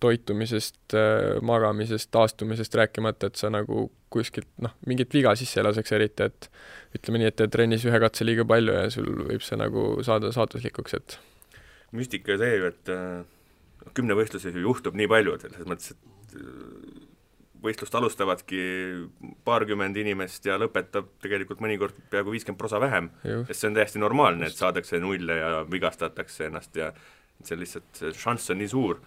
[0.00, 5.94] toitumisest, äh, magamisest, taastumisest rääkimata, et sa nagu kuskilt noh, mingit viga sisse ei laseks
[5.96, 6.50] eriti, et
[6.98, 10.32] ütleme nii, et teed trennis ühe katse liiga palju ja sul võib see nagu saada
[10.34, 11.18] saatuslikuks, et
[11.96, 16.42] müstika see ju, et äh, kümnevõistluses ju juhtub nii palju, et selles mõttes, et
[17.66, 18.60] võistlust alustavadki
[19.46, 23.10] paarkümmend inimest ja lõpetab tegelikult mõnikord peaaegu viiskümmend prosa vähem,
[23.48, 26.92] sest see on täiesti normaalne, et saadakse nulle ja vigastatakse ennast ja
[27.44, 29.00] see lihtsalt, see šanss on nii suur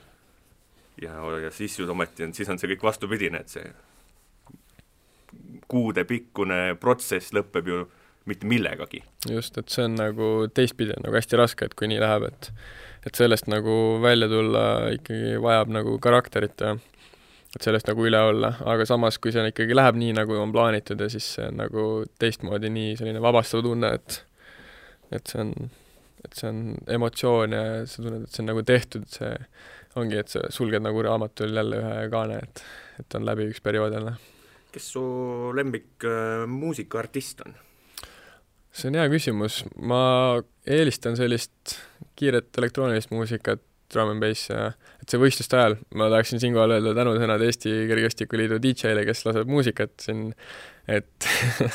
[1.02, 3.72] ja, ja siis ju ometi on, siis on see kõik vastupidine, et see
[5.70, 7.80] kuudepikkune protsess lõpeb ju
[8.30, 9.04] mitte millegagi.
[9.30, 12.52] just, et see on nagu teistpidi on nagu hästi raske, et kui nii läheb, et
[13.08, 13.74] et sellest nagu
[14.04, 16.74] välja tulla ikkagi vajab nagu karakterit ja
[17.56, 21.00] et sellest nagu üle olla, aga samas, kui see ikkagi läheb nii, nagu on plaanitud
[21.02, 21.86] ja siis see on nagu
[22.22, 24.24] teistmoodi nii selline vabastav tunne, et
[25.16, 25.54] et see on,
[26.26, 26.60] et see on
[27.00, 29.32] emotsioon ja sa tunned, et see on nagu tehtud, see
[29.98, 32.64] ongi, et sa sulged nagu raamatul jälle ühe kaane, et,
[33.02, 34.18] et on läbi üks periood jälle.
[34.74, 35.02] kes su
[35.58, 37.56] lemmik äh, muusikaartist on?
[38.72, 40.04] see on hea küsimus, ma
[40.70, 41.80] eelistan sellist
[42.20, 44.68] kiiret elektroonilist muusikat, drum n bass ja
[45.02, 49.96] et see võistluste ajal, ma tahaksin siinkohal öelda tänusõnad Eesti Kergejõustikuliidu DJ-le, kes laseb muusikat
[50.04, 50.28] siin,
[50.86, 51.30] et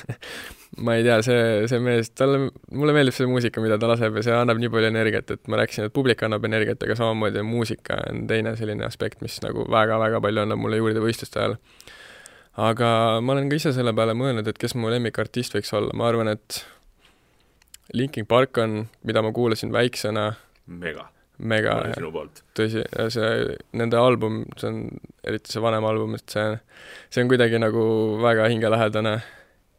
[0.77, 4.25] ma ei tea, see, see mees, talle, mulle meeldib see muusika, mida ta laseb ja
[4.27, 8.01] see annab nii palju energiat, et ma rääkisin, et publik annab energiat, aga samamoodi muusika
[8.11, 11.57] on teine selline aspekt, mis nagu väga-väga palju annab mulle juurde võistluste ajal.
[12.69, 16.11] aga ma olen ka ise selle peale mõelnud, et kes mu lemmikartist võiks olla, ma
[16.11, 16.63] arvan, et
[17.95, 20.31] Linkin Park on, mida ma kuulasin väiksena,
[20.67, 22.43] mega mega sinu poolt.
[22.57, 24.83] tõsi, see, nende album, see on,
[25.27, 26.53] eriti see vanem album, et see,
[27.11, 27.85] see on kuidagi nagu
[28.23, 29.17] väga hingelähedane.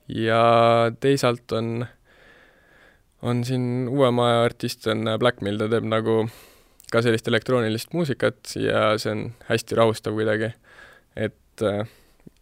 [0.08, 0.42] Ja
[1.00, 1.86] teisalt on,
[3.22, 6.24] on siin uuema aja artist on Blackmill, ta teeb nagu
[6.92, 10.54] ka sellist elektroonilist muusikat ja see on hästi rahustav kuidagi.
[11.16, 11.88] et äh,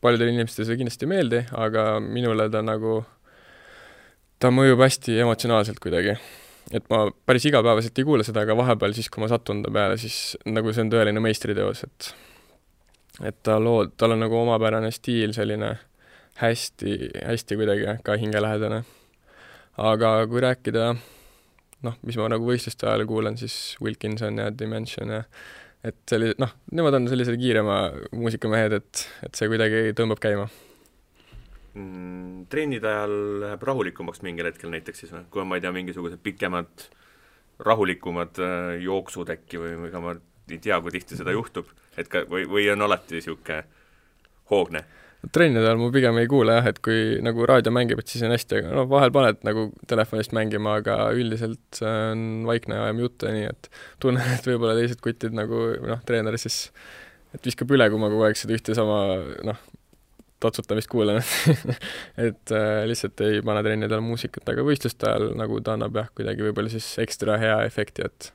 [0.01, 3.03] paljudele inimestele see kindlasti ei meeldi, aga minule ta nagu,
[4.39, 6.17] ta mõjub hästi emotsionaalselt kuidagi
[6.71, 9.97] et ma päris igapäevaselt ei kuula seda, aga vahepeal siis, kui ma satun ta peale,
[10.01, 12.13] siis nagu see on tõeline meistriteos, et
[13.29, 15.75] et ta loo-, tal on nagu omapärane stiil, selline
[16.41, 16.93] hästi,
[17.25, 18.83] hästi kuidagi ka hingelähedane.
[19.77, 20.93] aga kui rääkida
[21.83, 25.23] noh, mis ma nagu võistluste ajal kuulan, siis Wilkinson ja Dimension ja
[25.83, 27.77] et selli-, noh, nemad on sellised kiirema
[28.15, 30.47] muusikamehed, et, et see kuidagi tõmbab käima
[31.73, 35.73] mm, trennide ajal läheb rahulikumaks mingil hetkel näiteks siis või, kui on, ma ei tea,
[35.75, 36.87] mingisugused pikemad
[37.63, 40.15] rahulikumad äh, jooksud äkki või, või ega ma
[40.51, 43.63] ei tea, kui tihti seda juhtub, et ka, või, või on alati niisugune
[44.51, 44.83] hoogne?
[45.31, 48.33] Trennide ajal ma pigem ei kuule jah, et kui nagu raadio mängib, et siis on
[48.33, 53.35] hästi, aga noh, vahel paned nagu telefonist mängima, aga üldiselt on vaikne, ajame juttu ja
[53.37, 53.69] nii, et
[54.03, 56.65] tunnen, et võib-olla teised kutid nagu noh, treener siis
[57.33, 58.99] et viskab üle, kui ma kogu aeg seda ühte sama
[59.47, 59.63] noh,
[60.43, 61.21] tatsutamist kuulan
[62.27, 66.09] et äh, lihtsalt ei pane trennide ajal muusikat, aga võistluste ajal nagu ta annab jah,
[66.17, 68.33] kuidagi võib-olla siis ekstra hea efekti, et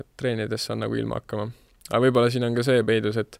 [0.00, 1.50] et treenides saan nagu ilma hakkama.
[1.90, 3.36] aga võib-olla siin on ka see peidus, et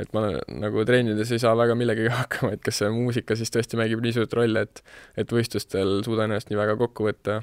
[0.00, 3.80] et ma nagu treenides ei saa väga millegagi hakkama, et kas see muusika siis tõesti
[3.80, 4.84] mängib nii suurt rolli, et
[5.20, 7.40] et võistlustel suudan ennast nii väga kokku võtta,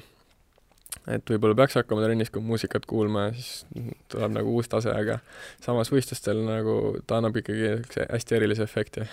[1.08, 3.64] et võib-olla peaks hakkama trennis ka muusikat kuulma ja siis
[4.12, 5.20] tuleb nagu uus tase, aga
[5.64, 9.06] samas võistlustel nagu ta annab ikkagi niisuguse hästi erilise efekti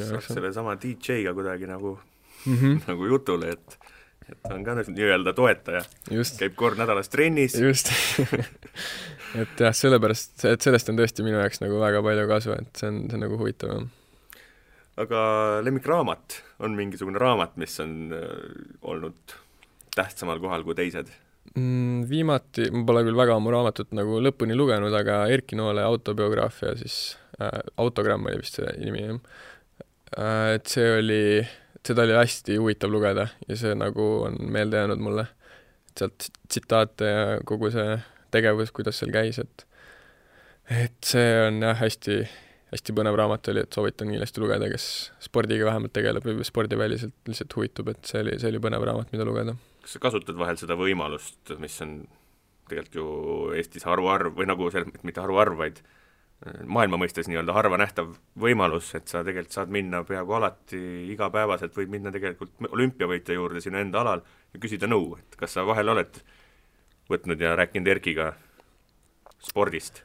[0.00, 1.98] saab sellesama DJ-ga kuidagi nagu
[2.46, 2.80] mm, -hmm.
[2.90, 3.78] nagu jutule, et
[4.30, 5.82] et ta on ka nii-öelda toetaja.
[6.38, 7.54] käib kord nädalas trennis.
[7.54, 7.92] just
[9.38, 12.90] et jah, sellepärast, et sellest on tõesti minu jaoks nagu väga palju kasu, et see
[12.92, 14.38] on, see on nagu huvitav, jah.
[15.04, 15.24] aga
[15.66, 18.32] lemmikraamat, on mingisugune raamat, mis on äh,
[18.82, 19.36] olnud
[19.96, 21.12] tähtsamal kohal kui teised
[21.54, 22.04] mm,?
[22.10, 27.16] Viimati, ma pole küll väga ammu raamatut nagu lõpuni lugenud, aga Erki Noole autobiograafia siis
[27.40, 29.24] äh,, autogramm oli vist see nimi, jah
[30.18, 31.20] Äh, et see oli,
[31.86, 35.26] seda oli hästi huvitav lugeda ja see nagu on meelde jäänud mulle.
[35.92, 37.98] sealt tsitaate ja kogu see
[38.32, 39.66] tegevus, kuidas seal käis, et
[40.70, 42.18] et see on jah, hästi,
[42.72, 44.86] hästi põnev raamat oli, et soovitan kindlasti lugeda, kes
[45.22, 49.26] spordiga vähemalt tegeleb või spordiväliselt lihtsalt huvitub, et see oli, see oli põnev raamat, mida
[49.28, 49.56] lugeda.
[49.82, 51.98] kas sa kasutad vahel seda võimalust, mis on
[52.70, 53.08] tegelikult ju
[53.58, 55.82] Eestis haruharv või nagu mõttes mitte haruharv, vaid
[56.66, 60.80] maailma mõistes nii-öelda harva nähtav võimalus, et sa tegelikult saad minna peaaegu alati
[61.12, 64.24] igapäevaselt, võid minna tegelikult olümpiavõitja juurde sinu enda alal
[64.54, 66.18] ja küsida nõu, et kas sa vahel oled
[67.12, 68.32] võtnud ja rääkinud Erkiga
[69.42, 70.02] spordist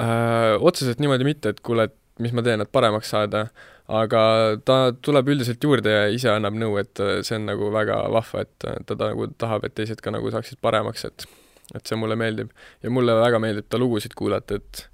[0.00, 0.56] äh,?
[0.60, 3.46] Otseselt niimoodi mitte, et kuule, et mis ma teen, et paremaks saada,
[3.90, 4.22] aga
[4.64, 8.52] ta tuleb üldiselt juurde ja ise annab nõu, et see on nagu väga vahva, et
[8.62, 11.28] ta, ta nagu tahab, et teised ka nagu saaksid paremaks, et
[11.74, 12.50] et see mulle meeldib.
[12.82, 14.86] ja mulle väga meeldib ta lugusid kuulata, et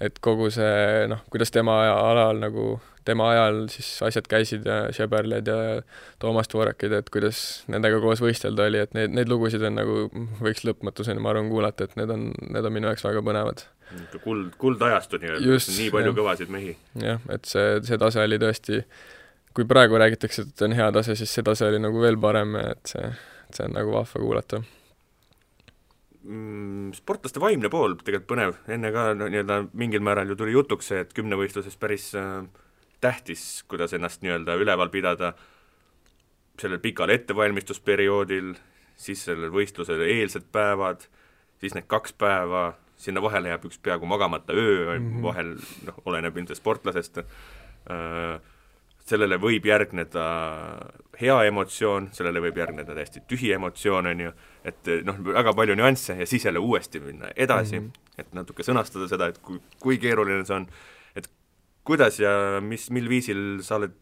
[0.00, 5.48] et kogu see noh, kuidas tema alal nagu, tema ajal siis asjad käisid ja Sheberled
[5.48, 5.82] ja
[6.22, 10.00] Toomas Dvorakid, et kuidas nendega koos võistelda oli, et neid, neid lugusid on nagu,
[10.40, 13.64] võiks lõpmatuseni, ma arvan, kuulata, et need on, need on minu jaoks väga põnevad.
[13.90, 16.18] niisugune kuld, kuldajastu nii-öelda, nii palju jah.
[16.20, 16.76] kõvasid mehi.
[17.06, 18.82] jah, et see, see tase oli tõesti,
[19.56, 22.92] kui praegu räägitakse, et on hea tase, siis see tase oli nagu veel parem, et
[22.92, 23.14] see,
[23.50, 24.62] see on nagu vahva kuulata
[26.22, 30.92] mm, sportlaste vaimne pool tegelikult põnev, enne ka no nii-öelda mingil määral ju tuli jutuks
[30.92, 32.44] see, et kümnevõistluses päris äh,
[33.00, 35.32] tähtis, kuidas ennast nii-öelda üleval pidada
[36.60, 38.54] sellel pikal ettevalmistusperioodil,
[39.00, 41.06] siis sellel võistlusel eelsed päevad,
[41.60, 45.10] siis need kaks päeva, sinna vahele jääb üks peaaegu magamata öö mm.
[45.10, 45.22] -hmm.
[45.22, 45.54] vahel
[45.86, 48.40] noh, oleneb ilmselt sportlasest äh,,
[49.10, 50.24] sellele võib järgneda
[51.20, 54.32] hea emotsioon, sellele võib järgneda täiesti tühi emotsioon, on ju,
[54.64, 57.86] et noh, väga palju nüansse ja siis jälle uuesti minna edasi mm.
[57.86, 58.18] -hmm.
[58.18, 60.66] et natuke sõnastada seda, et kui, kui keeruline see on,
[61.90, 62.32] kuidas ja
[62.62, 63.96] mis, mil viisil sa oled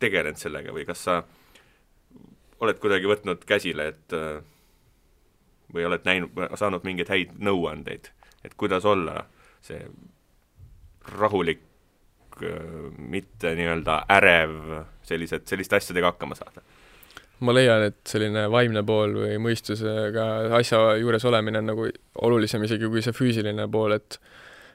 [0.00, 1.20] tegelenud sellega või kas sa
[2.60, 4.42] oled kuidagi võtnud käsile, et äh,
[5.72, 8.10] või oled näinud, saanud mingeid häid nõuandeid,
[8.44, 9.24] et kuidas olla
[9.64, 9.80] see
[11.16, 11.66] rahulik,
[12.96, 14.54] mitte nii-öelda ärev,
[15.04, 16.62] sellised, selliste asjadega hakkama saada?
[17.40, 20.24] ma leian, et selline vaimne pool või mõistusega
[20.58, 21.86] asja juures olemine on nagu
[22.28, 24.18] olulisem isegi kui see füüsiline pool, et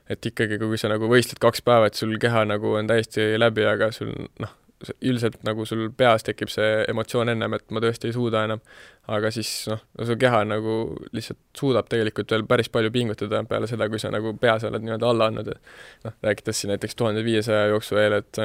[0.10, 3.66] et ikkagi, kui sa nagu võistled kaks päeva, et sul keha nagu on täiesti läbi,
[3.70, 4.54] aga sul noh,
[5.02, 8.62] üldiselt nagu sul peas tekib see emotsioon ennem, et ma tõesti ei suuda enam,
[9.16, 10.76] aga siis noh, su keha nagu
[11.16, 15.12] lihtsalt suudab tegelikult veel päris palju pingutada peale seda, kui sa nagu peas oled nii-öelda
[15.12, 18.42] alla andnud, et noh, rääkides siin näiteks tuhande viiesaja jooksu eel, et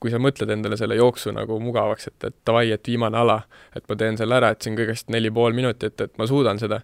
[0.00, 3.40] kui sa mõtled endale selle jooksu nagu mugavaks, et, et davai, et viimane ala,
[3.76, 6.60] et ma teen selle ära, et see on kõigest neli pool minutit, et ma suudan
[6.62, 6.82] seda,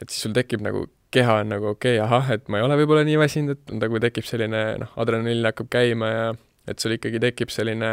[0.00, 2.78] et siis sul tekib nagu keha on nagu okei okay,, ahah, et ma ei ole
[2.80, 6.26] võib-olla nii väsinud, et nagu tekib selline noh, adrenaliin hakkab käima ja
[6.70, 7.92] et sul ikkagi tekib selline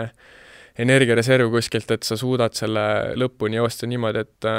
[0.82, 2.84] energiareserv kuskilt, et sa suudad selle
[3.20, 4.50] lõpuni joosta niimoodi, et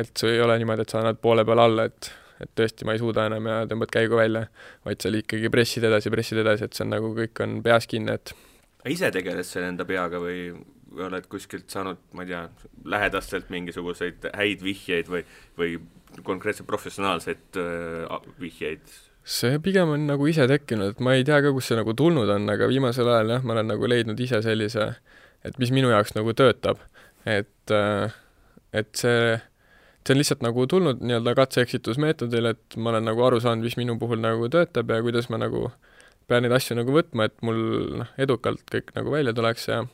[0.00, 2.94] et sul ei ole niimoodi, et sa annad poole peal alla, et et tõesti, ma
[2.96, 4.46] ei suuda enam ja tõmbad käigu välja,
[4.86, 8.14] vaid sa ikkagi pressid edasi, pressid edasi, et see on nagu, kõik on peas kinni,
[8.16, 8.32] et
[8.88, 10.46] ise tegeled sa enda peaga või
[11.04, 12.42] oled kuskilt saanud, ma ei tea,
[12.94, 15.20] lähedastelt mingisuguseid häid vihjeid või,
[15.58, 15.76] või
[16.26, 18.84] konkreetselt professionaalseid äh, vihjeid?
[19.30, 22.30] see pigem on nagu ise tekkinud, et ma ei tea ka, kust see nagu tulnud
[22.32, 24.86] on, aga viimasel ajal jah, ma olen nagu leidnud ise sellise,
[25.46, 26.80] et mis minu jaoks nagu töötab.
[27.28, 27.74] et,
[28.72, 29.36] et see,
[30.00, 33.98] see on lihtsalt nagu tulnud nii-öelda katse-eksitusmeetodil, et ma olen nagu aru saanud, mis minu
[34.00, 35.68] puhul nagu töötab ja kuidas ma nagu
[36.30, 37.60] pean neid asju nagu võtma, et mul
[38.00, 39.84] noh, edukalt kõik nagu välja tuleks ja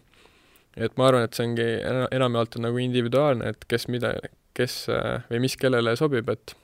[0.77, 4.12] et ma arvan, et see ongi ena-, enamjaolt on nagu individuaalne, et kes mida,
[4.57, 4.87] kes
[5.31, 6.57] või mis kellele sobib, et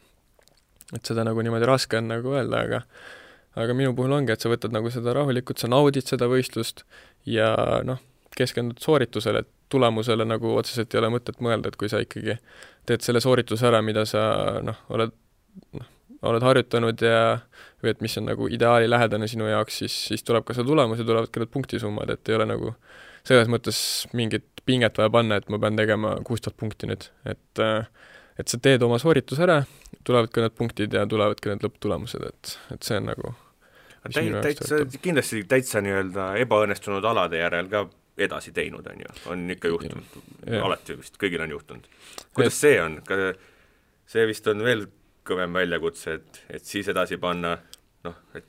[0.92, 2.82] et seda nagu niimoodi raske on nagu öelda, aga
[3.62, 6.86] aga minu puhul ongi, et sa võtad nagu seda rahulikult, sa naudid seda võistlust
[7.28, 7.52] ja
[7.84, 8.00] noh,
[8.36, 12.36] keskendud sooritusele, et tulemusele nagu otseselt ei ole mõtet mõelda, et kui sa ikkagi
[12.88, 14.22] teed selle soorituse ära, mida sa
[14.64, 15.12] noh, oled
[15.76, 15.88] noh,
[16.28, 17.22] oled harjutanud ja
[17.82, 21.06] või et mis on nagu ideaalilähedane sinu jaoks, siis, siis tuleb ka see tulemus ja
[21.08, 22.74] tulevad ka need punktisummad, et ei ole nagu
[23.26, 23.78] selles mõttes
[24.16, 27.62] mingit pinget vaja panna, et ma pean tegema kuus tuhat punkti nüüd, et
[28.40, 29.62] et sa teed oma soorituse ära,
[30.06, 33.34] tulevad ka need punktid ja tulevad ka need lõpptulemused, et, et see on nagu
[34.08, 37.84] täi-, täitsa, kindlasti täitsa nii-öelda ebaõnnestunud alade järel ka
[38.22, 40.16] edasi teinud, on ju, on ikka juhtunud,
[40.62, 41.86] alati vist, kõigil on juhtunud.
[42.34, 42.60] kuidas et...
[42.60, 42.98] see on,
[44.10, 44.86] see vist on veel
[45.26, 47.56] kõvem väljakutse, et, et siis edasi panna
[48.04, 48.48] noh, et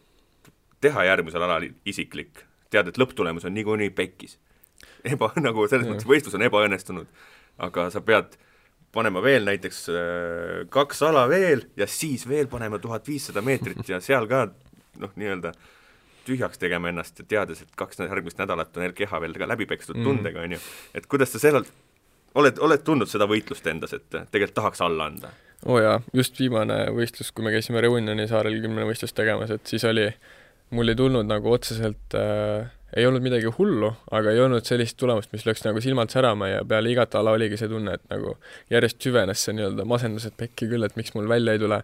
[0.84, 2.43] teha järgmisel alal isiklik,
[2.74, 4.38] tead, et lõpptulemus on niikuinii pekkis.
[5.03, 7.23] Eba, nagu selles mõttes võistlus on ebaõnnestunud,
[7.67, 8.38] aga sa pead
[8.93, 14.01] panema veel näiteks äh, kaks ala veel ja siis veel panema tuhat viissada meetrit ja
[14.03, 14.47] seal ka
[15.01, 15.53] noh, nii-öelda
[16.27, 19.97] tühjaks tegema ennast ja teades, et kaks järgmist nädalat on keha veel ka läbi pekstud
[19.97, 20.05] mm.
[20.07, 20.59] tundega, on ju,
[20.95, 21.71] et kuidas sa sellelt,
[22.39, 25.34] oled, oled tundnud seda võitlust endas, et tegelikult tahaks alla anda?
[25.65, 29.84] oo oh jaa, just viimane võistlus, kui me käisime Reunioni saarel kümnevõistlust tegemas, et siis
[29.88, 30.09] oli,
[30.74, 35.32] mul ei tulnud nagu otseselt äh, ei olnud midagi hullu, aga ei olnud sellist tulemust,
[35.34, 38.36] mis lööks nagu silmad särama ja peale igat ala oligi see tunne, et nagu
[38.74, 41.82] järjest süvenes see nii-öelda masendus, et pekki küll, et miks mul välja ei tule.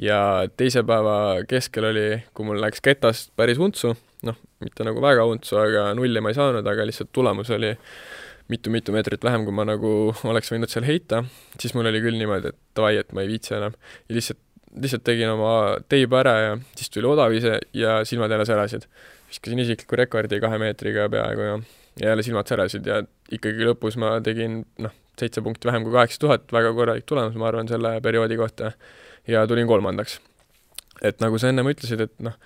[0.00, 0.18] ja
[0.60, 2.06] teise päeva keskel oli,
[2.36, 3.94] kui mul läks ketast päris untsu,
[4.28, 7.72] noh, mitte nagu väga untsu, aga nulli ma ei saanud, aga lihtsalt tulemus oli
[8.52, 9.92] mitu-mitu meetrit vähem, kui ma nagu
[10.28, 11.24] oleks võinud seal heita,
[11.60, 13.76] siis mul oli küll niimoodi, et davai, et ma ei viitsi enam.
[14.08, 14.40] ja lihtsalt,
[14.76, 15.52] lihtsalt tegin oma
[15.88, 18.86] teiba ära ja siis tuli odav ise ja silmad jälle särasid
[19.28, 21.58] viskasin isikliku rekordi kahe meetriga peaaegu ja,
[22.00, 23.02] ja jälle silmad särasid ja
[23.32, 27.48] ikkagi lõpus ma tegin noh, seitse punkti vähem kui kaheksa tuhat, väga korralik tulemus, ma
[27.48, 28.72] arvan, selle perioodi kohta,
[29.28, 30.20] ja tulin kolmandaks.
[31.02, 32.36] et nagu sa ennem ütlesid, et noh,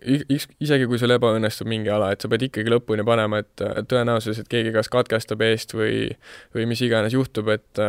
[0.00, 4.48] isegi kui sul ebaõnnestub mingi ala, et sa pead ikkagi lõpuni panema, et tõenäosus, et
[4.48, 6.08] keegi kas katkestab eest või
[6.54, 7.84] või mis iganes juhtub, et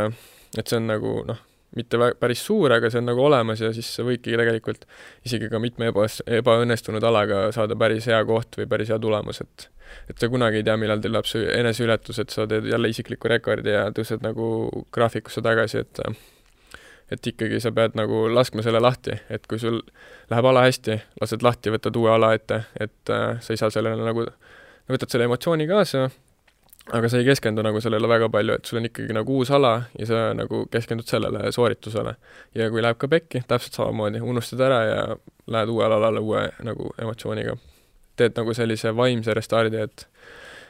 [0.57, 1.39] et see on nagu noh,
[1.75, 4.83] mitte päris suur, aga see on nagu olemas ja siis sa võidki tegelikult
[5.27, 6.07] isegi ka mitme eba,
[6.39, 9.69] ebaõnnestunud alaga saada päris hea koht või päris hea tulemus, et
[10.07, 13.27] et sa kunagi ei tea, millal teil läheb see eneseületus, et sa teed jälle isikliku
[13.27, 14.45] rekordi ja tõused nagu
[14.95, 16.03] graafikusse tagasi, et
[17.11, 19.81] et ikkagi sa pead nagu laskma selle lahti, et kui sul
[20.31, 23.99] läheb ala hästi, lased lahti, võtad uue ala ette, et äh, sa ei saa sellele
[23.99, 24.23] nagu,
[24.91, 26.07] võtad selle emotsiooni kaasa
[26.89, 29.73] aga sa ei keskendu nagu sellele väga palju, et sul on ikkagi nagu uus ala
[29.99, 32.15] ja sa nagu keskendud sellele sooritusele.
[32.55, 35.03] ja kui läheb ka pekki, täpselt samamoodi, unustad ära ja
[35.47, 37.55] lähed uuele alale uue nagu emotsiooniga.
[38.15, 40.07] teed nagu sellise vaimse restardi, et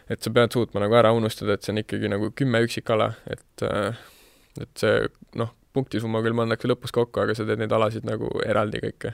[0.09, 3.67] et sa pead suutma nagu ära unustada, et see on ikkagi nagu kümme üksikala, et
[4.59, 5.07] et see
[5.39, 9.13] noh, punktisumma küll pannakse lõpus kokku, aga sa teed neid alasid nagu eraldi kõike.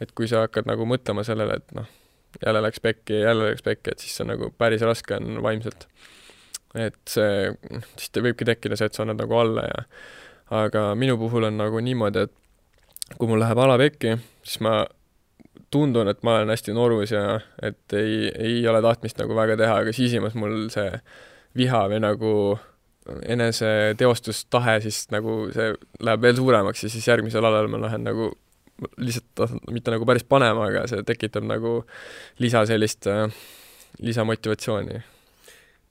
[0.00, 1.88] et kui sa hakkad nagu mõtlema sellele, et noh,
[2.44, 5.86] jälle läks pekki, jälle läks pekki, et siis see on nagu päris raske on vaimselt
[6.76, 7.50] et see,
[7.96, 9.84] siis te võibki tekkida see, et sa annad nagu alla ja
[10.62, 14.16] aga minu puhul on nagu niimoodi, et kui mul läheb ala pekki,
[14.46, 14.80] siis ma
[15.72, 19.80] tundun, et ma olen hästi norus ja et ei, ei ole tahtmist nagu väga teha,
[19.82, 20.90] aga sisimas mul see
[21.56, 22.32] viha või nagu
[23.06, 25.72] eneseteostustahe siis nagu see
[26.02, 28.32] läheb veel suuremaks ja siis järgmisel alal ma lähen nagu
[29.00, 31.78] lihtsalt mitte nagu päris panema, aga see tekitab nagu
[32.42, 33.30] lisa sellist äh,
[34.04, 35.00] lisamotivatsiooni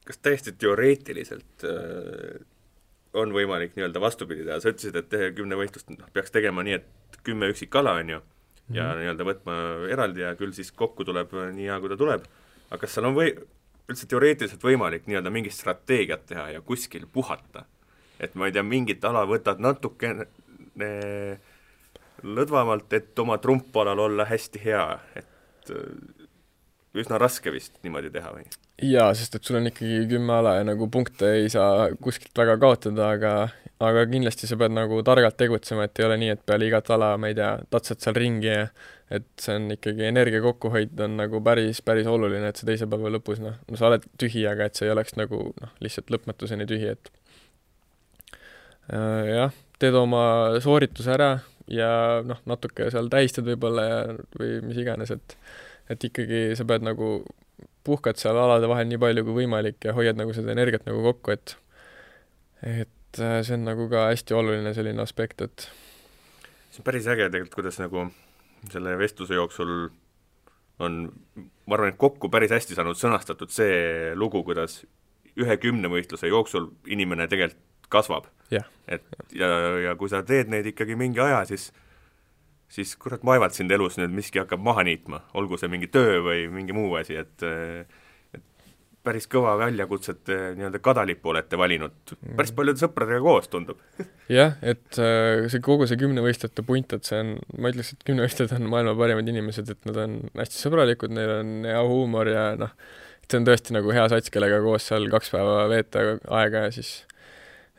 [0.06, 2.40] kas täiesti teoreetiliselt äh,
[3.16, 7.48] on võimalik nii-öelda vastupidi teha, sa ütlesid, et kümnevõistlust noh, peaks tegema nii, et kümme
[7.54, 9.02] üksikala, on ju, ja mm -hmm.
[9.02, 9.60] nii-öelda võtma
[9.92, 12.26] eraldi ja küll siis kokku tuleb nii hea, kui ta tuleb,
[12.70, 13.36] aga kas seal on või-,
[13.90, 17.66] üldse teoreetiliselt võimalik nii-öelda mingit strateegiat teha ja kuskil puhata?
[18.20, 20.24] et ma ei tea, mingit ala võtad natukene
[22.24, 24.86] lõdvamalt, et oma trumpalal olla hästi hea,
[25.20, 26.24] et äh,
[26.96, 28.48] üsna raske vist niimoodi teha või?
[28.84, 32.58] Jaa, sest et sul on ikkagi kümme ala ja nagu punkte ei saa kuskilt väga
[32.60, 33.36] kaotada, aga
[33.84, 37.16] aga kindlasti sa pead nagu targalt tegutsema, et ei ole nii, et peale igat ala,
[37.20, 38.68] ma ei tea, tatsad seal ringi ja
[39.16, 43.12] et see on ikkagi, energia kokkuhoid on nagu päris, päris oluline, et sa teise päeva
[43.14, 46.68] lõpus noh, no sa oled tühi, aga et see ei oleks nagu noh, lihtsalt lõpmatuseni
[46.70, 47.12] tühi, et
[48.92, 50.26] äh, jah, teed oma
[50.64, 51.32] soorituse ära
[51.72, 51.90] ja
[52.26, 54.02] noh, natuke seal tähistad võib-olla ja
[54.40, 55.40] või mis iganes, et
[55.86, 57.20] et ikkagi sa pead nagu
[57.86, 61.36] puhkad seal alade vahel nii palju kui võimalik ja hoiad nagu seda energiat nagu kokku,
[61.36, 61.58] et
[62.66, 65.68] et äh, see on nagu ka hästi oluline selline aspekt, et
[66.72, 68.08] see on päris äge tegelikult, kuidas nagu
[68.72, 69.76] selle vestluse jooksul
[70.84, 70.98] on,
[71.38, 74.82] ma arvan, et kokku päris hästi saanud sõnastatud see lugu, kuidas
[75.40, 77.62] ühe kümnevõistluse jooksul inimene tegelikult
[77.92, 78.26] kasvab.
[78.52, 78.66] Yeah..
[78.88, 79.48] et ja,
[79.84, 81.70] ja kui sa teed neid ikkagi mingi aja, siis
[82.72, 86.48] siis kurat, vaevalt sind elus nüüd miski hakkab maha niitma, olgu see mingi töö või
[86.52, 87.46] mingi muu asi, et
[88.36, 88.44] et
[89.06, 91.96] päris kõva väljakutset nii-öelda kadalippu olete valinud,
[92.26, 92.58] päris mm.
[92.58, 93.82] paljude sõpradega koos, tundub.
[94.40, 98.58] jah, et äh, see kogu see kümnevõistlejate punt, et see on, ma ütleks, et kümnevõistlejad
[98.58, 102.78] on maailma parimad inimesed, et nad on hästi sõbralikud, neil on hea huumor ja noh,
[103.22, 106.08] et see on tõesti nagu hea sats, kellega koos seal kaks päeva veeta
[106.42, 106.98] aega ja siis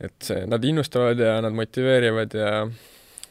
[0.02, 2.50] et see, nad innustavad ja nad motiveerivad ja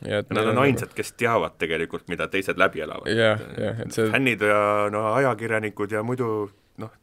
[0.04, 3.10] ja et nad on ainsad, kes teavad tegelikult, mida teised läbi elavad.
[3.12, 4.60] jah, jah, et see fännid ja
[4.94, 6.30] no ajakirjanikud ja muidu
[6.82, 6.94] noh,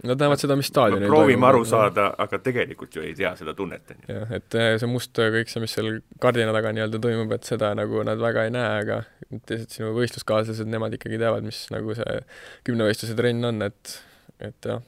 [0.00, 3.54] Nad näevad seda, mis staadionil no, proovime aru saada, aga tegelikult ju ei tea seda
[3.56, 3.94] tunnet.
[4.08, 7.74] jah, et eh, see must kõik see, mis seal kardina taga nii-öelda toimub, et seda
[7.78, 9.02] nagu nad väga ei näe, aga
[9.46, 12.22] teised sinu võistluskaaslased, nemad ikkagi teavad, mis nagu see
[12.68, 13.98] kümnevõistluse trenn on, et
[14.40, 14.80] et jah,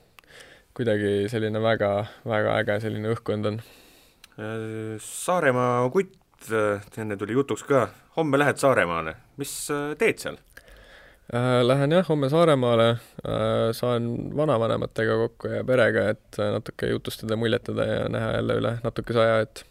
[0.73, 1.93] kuidagi selline väga,
[2.25, 3.63] väga äge selline õhkkond on.
[5.05, 6.17] Saaremaa kutt
[6.51, 7.87] Äh, enne tuli jutuks ka,
[8.17, 10.39] homme lähed Saaremaale, mis äh, teed seal?
[11.33, 12.97] Äh, lähen jah, homme Saaremaale,
[13.79, 19.39] saan vanavanematega kokku ja perega, et natuke jutustada, muljetada ja näha jälle üle natukese aja,
[19.47, 19.65] et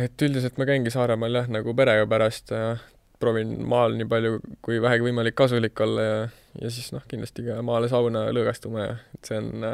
[0.00, 2.76] et üldiselt ma käingi Saaremaal jah, nagu perega pärast ja
[3.20, 6.20] proovin maal nii palju kui vähegi võimalik kasulik olla ja,
[6.62, 9.66] ja siis noh, kindlasti ka maale sauna lõõgastuma ja et see on,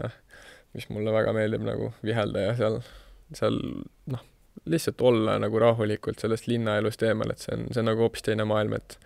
[0.74, 2.80] mis mulle väga meeldib nagu vihelda ja seal,
[3.38, 3.60] seal
[4.10, 4.24] noh,
[4.64, 8.46] lihtsalt olla nagu rahulikult sellest linnaelust eemal, et see on, see on nagu hoopis teine
[8.48, 8.98] maailm, et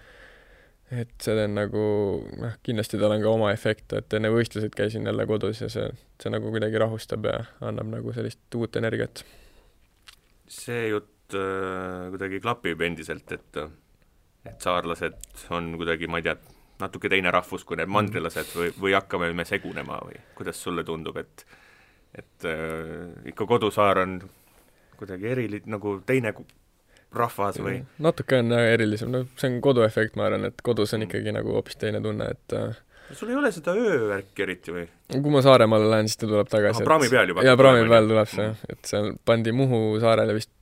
[0.90, 1.82] et see on nagu
[2.42, 5.86] noh, kindlasti tal on ka oma efekt, et enne võistlused käisin jälle kodus ja see,
[6.22, 7.36] see nagu kuidagi rahustab ja
[7.66, 9.24] annab nagu sellist uut energiat.
[10.50, 13.62] see jutt äh, kuidagi klapib endiselt, et
[14.48, 16.36] et saarlased on kuidagi, ma ei tea,
[16.80, 17.96] natuke teine rahvus kui need mhm.
[17.98, 21.46] mandrilased või, või hakkame me segunema või kuidas sulle tundub, et
[22.18, 24.18] et äh, ikka kodusaar on
[25.00, 26.34] kuidagi erili-, nagu teine
[27.16, 27.80] rahvas või?
[28.02, 31.56] natuke on jah erilisem, no see on koduefekt, ma arvan, et kodus on ikkagi nagu
[31.56, 32.78] hoopis teine tunne, et äh,
[33.16, 34.86] sul ei ole seda öövärki eriti või?
[35.10, 36.86] kui ma Saaremaale lähen, siis ta tuleb tagasi.
[36.86, 37.44] praami peal juba?
[37.46, 40.52] jaa, praami peal tuleb see, et seal pandi Muhu saarele vist,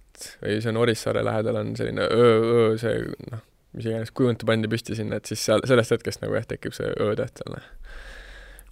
[0.43, 3.45] või see on Orissaare lähedal, on selline öö, öö, see noh,
[3.77, 6.89] mis iganes kujund pandi püsti sinna, et siis seal, sellest hetkest nagu jah, tekib see
[7.05, 7.59] öötäht seal.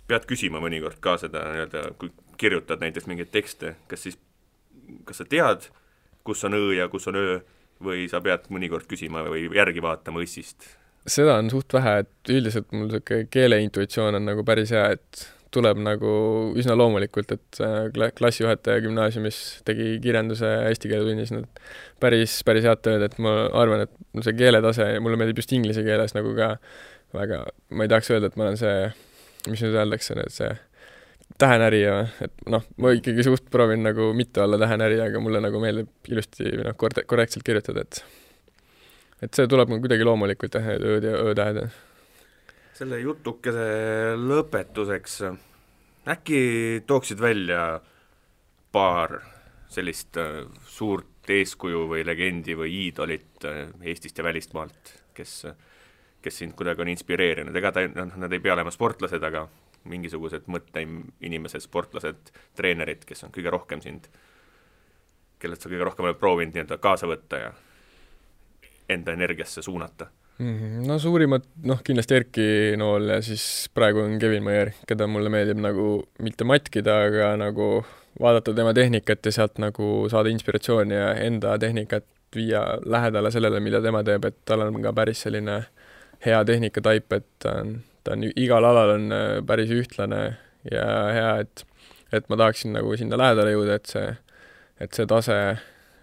[0.09, 4.19] pead küsima mõnikord ka seda nii-öelda, kui kirjutad näiteks mingeid tekste, kas siis
[5.09, 5.69] kas sa tead,
[6.27, 7.39] kus on õ ja kus on öö,
[7.83, 10.75] või sa pead mõnikord küsima või järgi vaatama õssist?
[11.07, 15.79] seda on suht vähe, et üldiselt mul niisugune keeleintuitsioon on nagu päris hea, et tuleb
[15.79, 16.13] nagu
[16.59, 17.61] üsna loomulikult, et
[17.95, 21.63] kla-, klassijuhataja gümnaasiumis tegi kirjanduse eesti keele tunnis nad
[22.03, 26.17] päris, päris head tööd, et ma arvan, et see keeletase, mulle meeldib just inglise keeles
[26.17, 26.57] nagu ka
[27.17, 28.91] väga, ma ei tahaks öelda, et ma olen see,
[29.47, 30.51] mis nüüd öeldakse, et see
[31.39, 36.13] tähenärija, et noh, ma ikkagi suht proovin nagu mitte olla tähenärija, aga mulle nagu meeldib
[36.13, 38.03] ilusti või noh, kord-, korrektselt kirjutada, et
[39.25, 41.61] et see tuleb mul kuidagi loomulikult jah, need ööd ja öötähed.
[42.77, 43.69] selle jutukese
[44.21, 45.23] lõpetuseks
[46.13, 46.41] äkki
[46.87, 47.81] tooksid välja
[48.73, 49.19] paar
[49.73, 55.47] sellist äh, suurt eeskuju või legendi või iidolit äh, Eestist ja välismaalt, kes,
[56.23, 59.47] kes sind kuidagi on inspireerinud, ega ta, noh, nad ei pea olema sportlased, aga
[59.89, 64.09] mingisugused mõtteinimesed, sportlased, treenerid, kes on kõige rohkem sind,
[65.43, 67.51] kellest sa kõige rohkem oled proovinud nii-öelda kaasa võtta ja
[68.89, 70.07] enda energiasse suunata
[70.39, 70.59] mm?
[70.59, 70.87] -hmm.
[70.87, 75.61] No suurimad, noh kindlasti Erki Nool ja siis praegu on Kevin Maier, keda mulle meeldib
[75.61, 77.85] nagu mitte matkida, aga nagu
[78.21, 83.83] vaadata tema tehnikat ja sealt nagu saada inspiratsiooni ja enda tehnikat viia lähedale sellele, mida
[83.83, 85.65] tema teeb, et tal on ka päris selline
[86.27, 87.77] hea tehnikataip, et ta on
[88.07, 90.21] ta on igal alal on äh, päris ühtlane
[90.71, 91.67] ja hea, et
[92.15, 94.13] et ma tahaksin nagu sinna lähedale jõuda, et see,
[94.81, 95.37] et see tase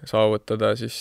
[0.10, 0.98] saavutada, siis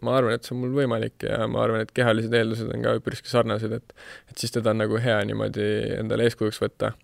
[0.00, 2.96] ma arvan, et see on mul võimalik ja ma arvan, et kehalised eeldused on ka
[2.96, 3.94] üpriski sarnased, et
[4.32, 5.68] et siis teda on nagu hea niimoodi
[5.98, 6.94] endale eeskujuks võtta.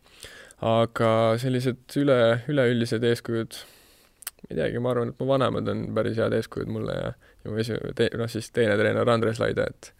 [0.65, 3.59] aga sellised üle, üleüldised eeskujud,
[4.41, 7.11] ma ei teagi, ma arvan, et mu vanemad on päris head eeskujud mulle ja,
[7.45, 7.77] ja mu esi-,
[8.17, 9.93] noh siis teine treener Andres Laide, et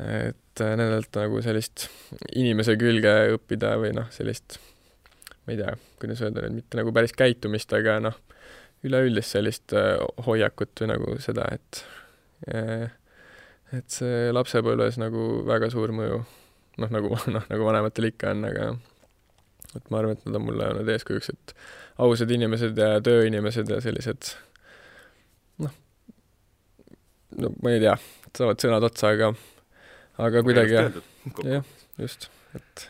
[0.00, 1.88] et äh, nendelt nagu sellist
[2.36, 4.58] inimese külge õppida või noh, sellist
[5.44, 8.16] ma ei tea, kuidas öelda nüüd, mitte nagu päris käitumist, aga noh,
[8.86, 9.96] üleüldist sellist äh,
[10.26, 11.84] hoiakut või nagu seda, et
[12.52, 12.88] äh,
[13.76, 16.22] et see lapsepõlves nagu väga suur mõju,
[16.82, 18.70] noh, nagu, noh, nagu vanematel ikka on, aga
[19.76, 21.54] et ma arvan, et nad on mulle olnud eeskujuks, et
[22.02, 24.32] ausad inimesed ja tööinimesed ja sellised
[25.62, 25.74] noh,
[27.38, 27.94] no ma ei tea,
[28.34, 29.32] saavad sõnad otsa, aga
[30.20, 30.98] aga kuidagi jah,
[31.44, 32.86] jah, just, et,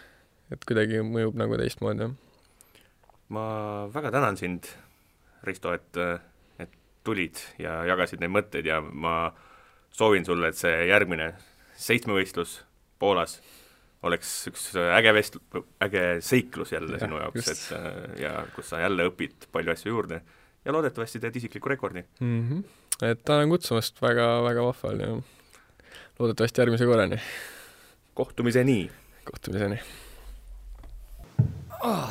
[0.54, 2.88] et kuidagi mõjub nagu teistmoodi, jah.
[3.36, 3.44] ma
[3.92, 4.70] väga tänan sind,
[5.46, 5.96] Risto, et,
[6.60, 6.74] et
[7.06, 9.30] tulid ja jagasid neid mõtteid ja ma
[9.96, 11.32] soovin sulle, et see järgmine
[11.80, 12.60] seitsmevõistlus
[13.00, 13.38] Poolas
[14.04, 15.38] oleks üks äge vest-,
[15.84, 20.20] äge seiklus jälle ja, sinu jaoks, et ja kus sa jälle õpid palju asju juurde
[20.64, 22.40] ja loodetavasti teed isikliku rekordi mm.
[22.48, 22.64] -hmm.
[23.10, 25.18] et tänan kutsumast, väga, väga vahva oli ja
[26.20, 27.20] loodetavasti järgmise korrani.
[28.14, 28.90] kohtumiseni!
[29.24, 29.80] kohtumiseni
[31.82, 32.08] oh..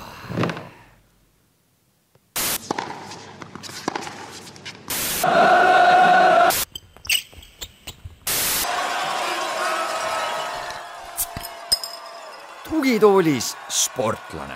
[12.70, 14.56] tugitoolis sportlane